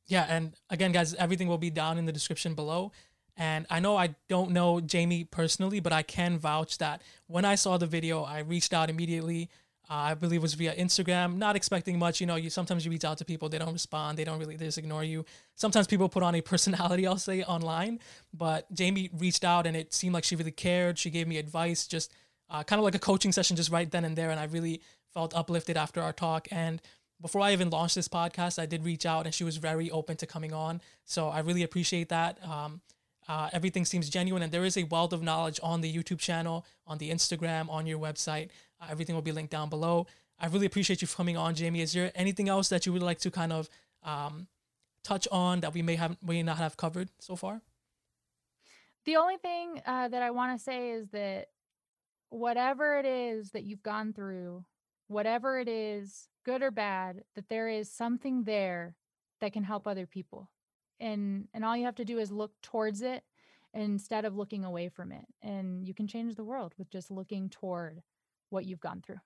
Yeah, 0.06 0.24
and 0.28 0.54
again, 0.70 0.92
guys, 0.92 1.12
everything 1.14 1.48
will 1.48 1.58
be 1.58 1.70
down 1.70 1.98
in 1.98 2.06
the 2.06 2.12
description 2.12 2.54
below. 2.54 2.92
And 3.36 3.66
I 3.70 3.78
know 3.78 3.96
I 3.96 4.16
don't 4.28 4.50
know 4.50 4.80
Jamie 4.80 5.22
personally, 5.22 5.78
but 5.80 5.92
I 5.92 6.02
can 6.02 6.38
vouch 6.38 6.78
that 6.78 7.02
when 7.26 7.44
I 7.44 7.54
saw 7.54 7.76
the 7.76 7.86
video, 7.86 8.24
I 8.24 8.40
reached 8.40 8.72
out 8.72 8.90
immediately. 8.90 9.48
I 9.90 10.12
believe 10.14 10.40
it 10.40 10.42
was 10.42 10.54
via 10.54 10.74
Instagram, 10.74 11.36
not 11.36 11.56
expecting 11.56 11.98
much. 11.98 12.20
You 12.20 12.26
know, 12.26 12.36
you 12.36 12.50
sometimes 12.50 12.84
you 12.84 12.90
reach 12.90 13.04
out 13.04 13.18
to 13.18 13.24
people, 13.24 13.48
they 13.48 13.58
don't 13.58 13.72
respond, 13.72 14.18
they 14.18 14.24
don't 14.24 14.38
really 14.38 14.56
they 14.56 14.66
just 14.66 14.76
ignore 14.76 15.02
you. 15.02 15.24
Sometimes 15.54 15.86
people 15.86 16.08
put 16.08 16.22
on 16.22 16.34
a 16.34 16.40
personality, 16.52 17.06
I'll 17.06 17.16
say, 17.16 17.42
online. 17.42 18.00
But 18.34 18.72
Jamie 18.72 19.10
reached 19.16 19.44
out, 19.44 19.66
and 19.66 19.76
it 19.76 19.94
seemed 19.94 20.14
like 20.14 20.24
she 20.24 20.36
really 20.36 20.50
cared. 20.50 20.98
She 20.98 21.10
gave 21.10 21.26
me 21.26 21.38
advice, 21.38 21.86
just 21.86 22.12
uh, 22.50 22.62
kind 22.64 22.78
of 22.78 22.84
like 22.84 22.94
a 22.94 22.98
coaching 22.98 23.32
session, 23.32 23.56
just 23.56 23.70
right 23.70 23.90
then 23.90 24.04
and 24.04 24.16
there. 24.16 24.30
And 24.30 24.38
I 24.38 24.44
really 24.44 24.82
felt 25.14 25.34
uplifted 25.34 25.76
after 25.76 26.02
our 26.02 26.12
talk. 26.12 26.48
And 26.50 26.82
before 27.20 27.40
I 27.40 27.52
even 27.52 27.70
launched 27.70 27.94
this 27.94 28.08
podcast, 28.08 28.58
I 28.58 28.66
did 28.66 28.84
reach 28.84 29.06
out, 29.06 29.24
and 29.24 29.34
she 29.34 29.44
was 29.44 29.56
very 29.56 29.90
open 29.90 30.16
to 30.18 30.26
coming 30.26 30.52
on. 30.52 30.82
So 31.04 31.28
I 31.28 31.40
really 31.40 31.62
appreciate 31.62 32.10
that. 32.10 32.38
Um, 32.46 32.82
uh, 33.28 33.50
everything 33.52 33.84
seems 33.84 34.08
genuine, 34.08 34.42
and 34.42 34.52
there 34.52 34.64
is 34.64 34.76
a 34.76 34.84
wealth 34.84 35.12
of 35.12 35.22
knowledge 35.22 35.60
on 35.62 35.82
the 35.82 35.94
YouTube 35.94 36.18
channel, 36.18 36.64
on 36.86 36.98
the 36.98 37.10
Instagram, 37.10 37.68
on 37.68 37.86
your 37.86 37.98
website. 37.98 38.48
Everything 38.88 39.14
will 39.14 39.22
be 39.22 39.32
linked 39.32 39.50
down 39.50 39.68
below. 39.68 40.06
I 40.38 40.46
really 40.46 40.66
appreciate 40.66 41.02
you 41.02 41.08
coming 41.08 41.36
on, 41.36 41.54
Jamie. 41.54 41.80
Is 41.80 41.92
there 41.92 42.12
anything 42.14 42.48
else 42.48 42.68
that 42.68 42.86
you 42.86 42.92
would 42.92 43.02
like 43.02 43.18
to 43.20 43.30
kind 43.30 43.52
of 43.52 43.68
um, 44.02 44.46
touch 45.02 45.26
on 45.32 45.60
that 45.60 45.74
we 45.74 45.82
may 45.82 45.96
have 45.96 46.16
may 46.22 46.42
not 46.42 46.58
have 46.58 46.76
covered 46.76 47.10
so 47.18 47.34
far? 47.34 47.60
The 49.04 49.16
only 49.16 49.36
thing 49.38 49.80
uh, 49.86 50.08
that 50.08 50.22
I 50.22 50.30
want 50.30 50.56
to 50.56 50.62
say 50.62 50.90
is 50.90 51.08
that 51.10 51.48
whatever 52.30 52.98
it 52.98 53.06
is 53.06 53.50
that 53.50 53.64
you've 53.64 53.82
gone 53.82 54.12
through, 54.12 54.64
whatever 55.08 55.58
it 55.58 55.68
is, 55.68 56.28
good 56.44 56.62
or 56.62 56.70
bad, 56.70 57.24
that 57.34 57.48
there 57.48 57.68
is 57.68 57.90
something 57.90 58.44
there 58.44 58.94
that 59.40 59.52
can 59.52 59.64
help 59.64 59.86
other 59.86 60.06
people 60.06 60.50
and 61.00 61.48
and 61.54 61.64
all 61.64 61.76
you 61.76 61.84
have 61.84 61.94
to 61.96 62.04
do 62.04 62.18
is 62.18 62.30
look 62.30 62.52
towards 62.62 63.02
it 63.02 63.22
instead 63.74 64.24
of 64.24 64.36
looking 64.36 64.64
away 64.64 64.88
from 64.88 65.12
it 65.12 65.26
and 65.42 65.86
you 65.86 65.94
can 65.94 66.06
change 66.06 66.34
the 66.34 66.44
world 66.44 66.74
with 66.78 66.90
just 66.90 67.10
looking 67.10 67.48
toward 67.48 68.02
what 68.50 68.64
you've 68.64 68.80
gone 68.80 69.02
through. 69.04 69.20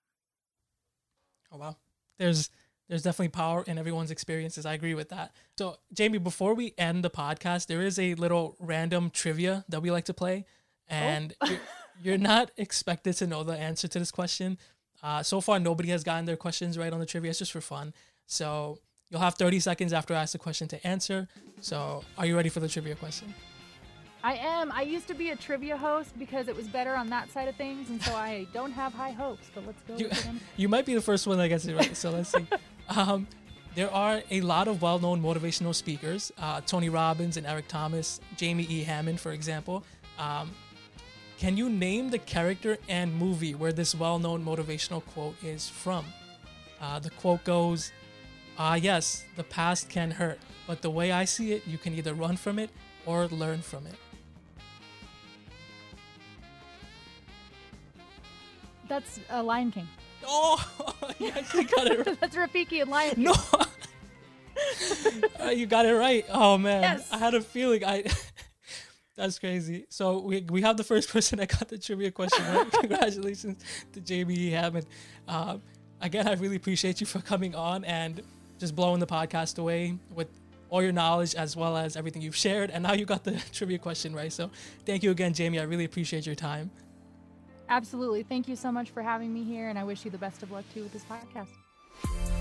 Oh 1.51 1.59
wow. 1.59 1.77
There's 2.19 2.51
there's 2.89 3.03
definitely 3.03 3.29
power 3.29 3.65
in 3.67 3.79
everyone's 3.79 4.11
experiences. 4.11 4.67
I 4.67 4.75
agree 4.75 4.95
with 4.95 5.09
that. 5.11 5.35
So 5.59 5.77
jamie 5.93 6.19
before 6.19 6.55
we 6.55 6.75
end 6.79 7.05
the 7.05 7.11
podcast 7.11 7.67
there 7.67 7.83
is 7.83 7.99
a 7.99 8.15
little 8.15 8.57
random 8.59 9.11
trivia 9.11 9.65
that 9.69 9.83
we 9.83 9.91
like 9.91 10.05
to 10.07 10.15
play 10.15 10.45
and 10.89 11.35
oh. 11.41 11.47
you're, 11.51 11.61
you're, 12.03 12.19
not 12.19 12.51
expected 12.57 13.15
to 13.15 13.27
know 13.27 13.45
the 13.45 13.57
answer 13.57 13.89
to 13.89 13.99
this 13.99 14.11
question. 14.11 14.59
Uh, 15.03 15.23
so 15.23 15.41
far 15.41 15.59
nobody 15.59 15.89
has 15.89 16.05
gotten 16.05 16.27
their 16.27 16.37
questions 16.37 16.77
right 16.77 16.93
on 16.93 17.01
the 17.01 17.07
trivia. 17.07 17.31
It's 17.31 17.39
just 17.39 17.53
for 17.53 17.61
fun. 17.61 17.95
So 18.27 18.79
You'll 19.13 19.21
have 19.21 19.35
30 19.35 19.61
seconds 19.61 19.93
after 19.93 20.15
I 20.15 20.23
ask 20.23 20.33
the 20.33 20.39
question 20.39 20.69
to 20.69 20.87
answer. 20.87 21.29
So, 21.61 22.03
are 22.17 22.25
you 22.25 22.35
ready 22.35 22.49
for 22.49 22.61
the 22.61 22.69
trivia 22.69 22.95
question? 22.95 23.35
I 24.25 24.35
am. 24.35 24.71
I 24.71 24.83
used 24.83 25.09
to 25.09 25.15
be 25.15 25.31
a 25.31 25.37
trivia 25.37 25.77
host 25.77 26.17
because 26.19 26.47
it 26.47 26.57
was 26.57 26.69
better 26.69 26.95
on 26.95 27.09
that 27.11 27.31
side 27.33 27.49
of 27.49 27.57
things, 27.57 27.91
and 27.91 28.01
so 28.03 28.15
I 28.15 28.47
don't 28.53 28.71
have 28.71 28.93
high 28.93 29.11
hopes. 29.11 29.51
But 29.53 29.67
let's 29.67 29.83
go. 29.83 29.97
You, 29.97 30.11
you 30.57 30.69
might 30.69 30.87
be 30.87 30.95
the 30.95 31.01
first 31.01 31.27
one 31.27 31.39
that 31.39 31.49
gets 31.49 31.65
it 31.65 31.75
right. 31.75 31.97
So 31.97 32.11
let's 32.11 32.31
see. 32.31 32.47
um, 32.89 33.27
there 33.75 33.91
are 33.91 34.23
a 34.31 34.41
lot 34.43 34.69
of 34.69 34.81
well-known 34.81 35.21
motivational 35.21 35.75
speakers: 35.75 36.33
uh, 36.39 36.61
Tony 36.67 36.89
Robbins 36.89 37.37
and 37.37 37.47
Eric 37.47 37.67
Thomas, 37.67 38.21
Jamie 38.37 38.67
E. 38.69 38.85
Hammond, 38.85 39.19
for 39.19 39.33
example. 39.33 39.85
Um, 40.19 40.53
can 41.39 41.57
you 41.57 41.69
name 41.69 42.11
the 42.11 42.19
character 42.19 42.79
and 42.89 43.13
movie 43.13 43.57
where 43.57 43.73
this 43.73 43.95
well-known 43.95 44.45
motivational 44.45 45.05
quote 45.05 45.35
is 45.43 45.69
from? 45.69 46.05
Uh, 46.81 47.01
the 47.01 47.11
quote 47.11 47.43
goes. 47.43 47.91
Ah, 48.59 48.75
yes, 48.75 49.25
the 49.37 49.43
past 49.43 49.89
can 49.89 50.11
hurt, 50.11 50.39
but 50.69 50.83
the 50.83 50.91
way 50.91 51.11
I 51.11 51.25
see 51.25 51.53
it, 51.53 51.67
you 51.67 51.79
can 51.79 51.95
either 51.95 52.15
run 52.15 52.37
from 52.37 52.59
it 52.59 52.71
or 53.07 53.27
learn 53.29 53.63
from 53.63 53.87
it. 53.87 53.95
That's 58.93 59.21
a 59.31 59.43
Lion 59.43 59.71
King. 59.73 59.89
Oh, 60.23 60.63
you 61.19 61.31
got 61.31 61.87
it. 61.87 62.07
Right. 62.07 62.17
That's 62.21 62.37
Rafiki 62.37 62.83
and 62.83 62.91
Lion 62.91 63.15
King. 63.15 63.25
No, 63.25 63.33
uh, 65.41 65.49
you 65.49 65.65
got 65.65 65.87
it 65.87 65.95
right. 65.95 66.27
Oh 66.29 66.59
man, 66.59 66.83
yes. 66.83 67.09
I 67.11 67.17
had 67.17 67.33
a 67.33 67.41
feeling. 67.41 67.87
I. 67.87 68.05
That's 69.17 69.39
crazy. 69.39 69.87
So 69.89 70.19
we, 70.21 70.43
we 70.43 70.61
have 70.61 70.77
the 70.77 70.85
first 70.85 71.09
person 71.09 71.39
that 71.39 71.49
got 71.49 71.69
the 71.69 71.79
trivia 71.79 72.11
question 72.11 72.45
right. 72.55 72.71
Congratulations 72.71 73.65
to 73.95 74.01
Jamie 74.03 74.51
Hammond. 74.51 74.85
Um, 75.27 75.63
again, 76.03 76.29
I 76.29 76.35
really 76.35 76.57
appreciate 76.57 77.01
you 77.01 77.07
for 77.07 77.21
coming 77.21 77.55
on 77.55 77.87
and 77.87 78.21
just 78.59 78.77
blowing 78.77 79.01
the 79.01 79.07
podcast 79.07 79.59
away 79.59 79.99
with 80.15 80.29
all 80.69 80.83
your 80.83 80.93
knowledge 80.93 81.35
as 81.35 81.57
well 81.57 81.79
as 81.79 81.97
everything 81.97 82.21
you've 82.21 82.37
shared. 82.37 82.71
And 82.71 82.83
now 82.83 82.93
you 82.93 83.07
got 83.07 83.25
the 83.25 83.43
trivia 83.53 83.79
question 83.79 84.15
right. 84.15 84.33
So 84.33 84.51
thank 84.85 85.03
you 85.03 85.11
again, 85.13 85.33
Jamie. 85.33 85.61
I 85.61 85.65
really 85.65 85.87
appreciate 85.87 86.27
your 86.27 86.35
time. 86.35 86.71
Absolutely. 87.73 88.23
Thank 88.23 88.49
you 88.49 88.55
so 88.55 88.71
much 88.71 88.91
for 88.91 89.01
having 89.01 89.33
me 89.33 89.45
here, 89.45 89.71
and 89.71 89.79
I 89.79 89.85
wish 89.85 90.05
you 90.05 90.11
the 90.11 90.19
best 90.19 90.43
of 90.43 90.51
luck 90.51 90.67
too 90.75 90.83
with 90.83 90.93
this 90.93 91.07
podcast. 91.07 92.32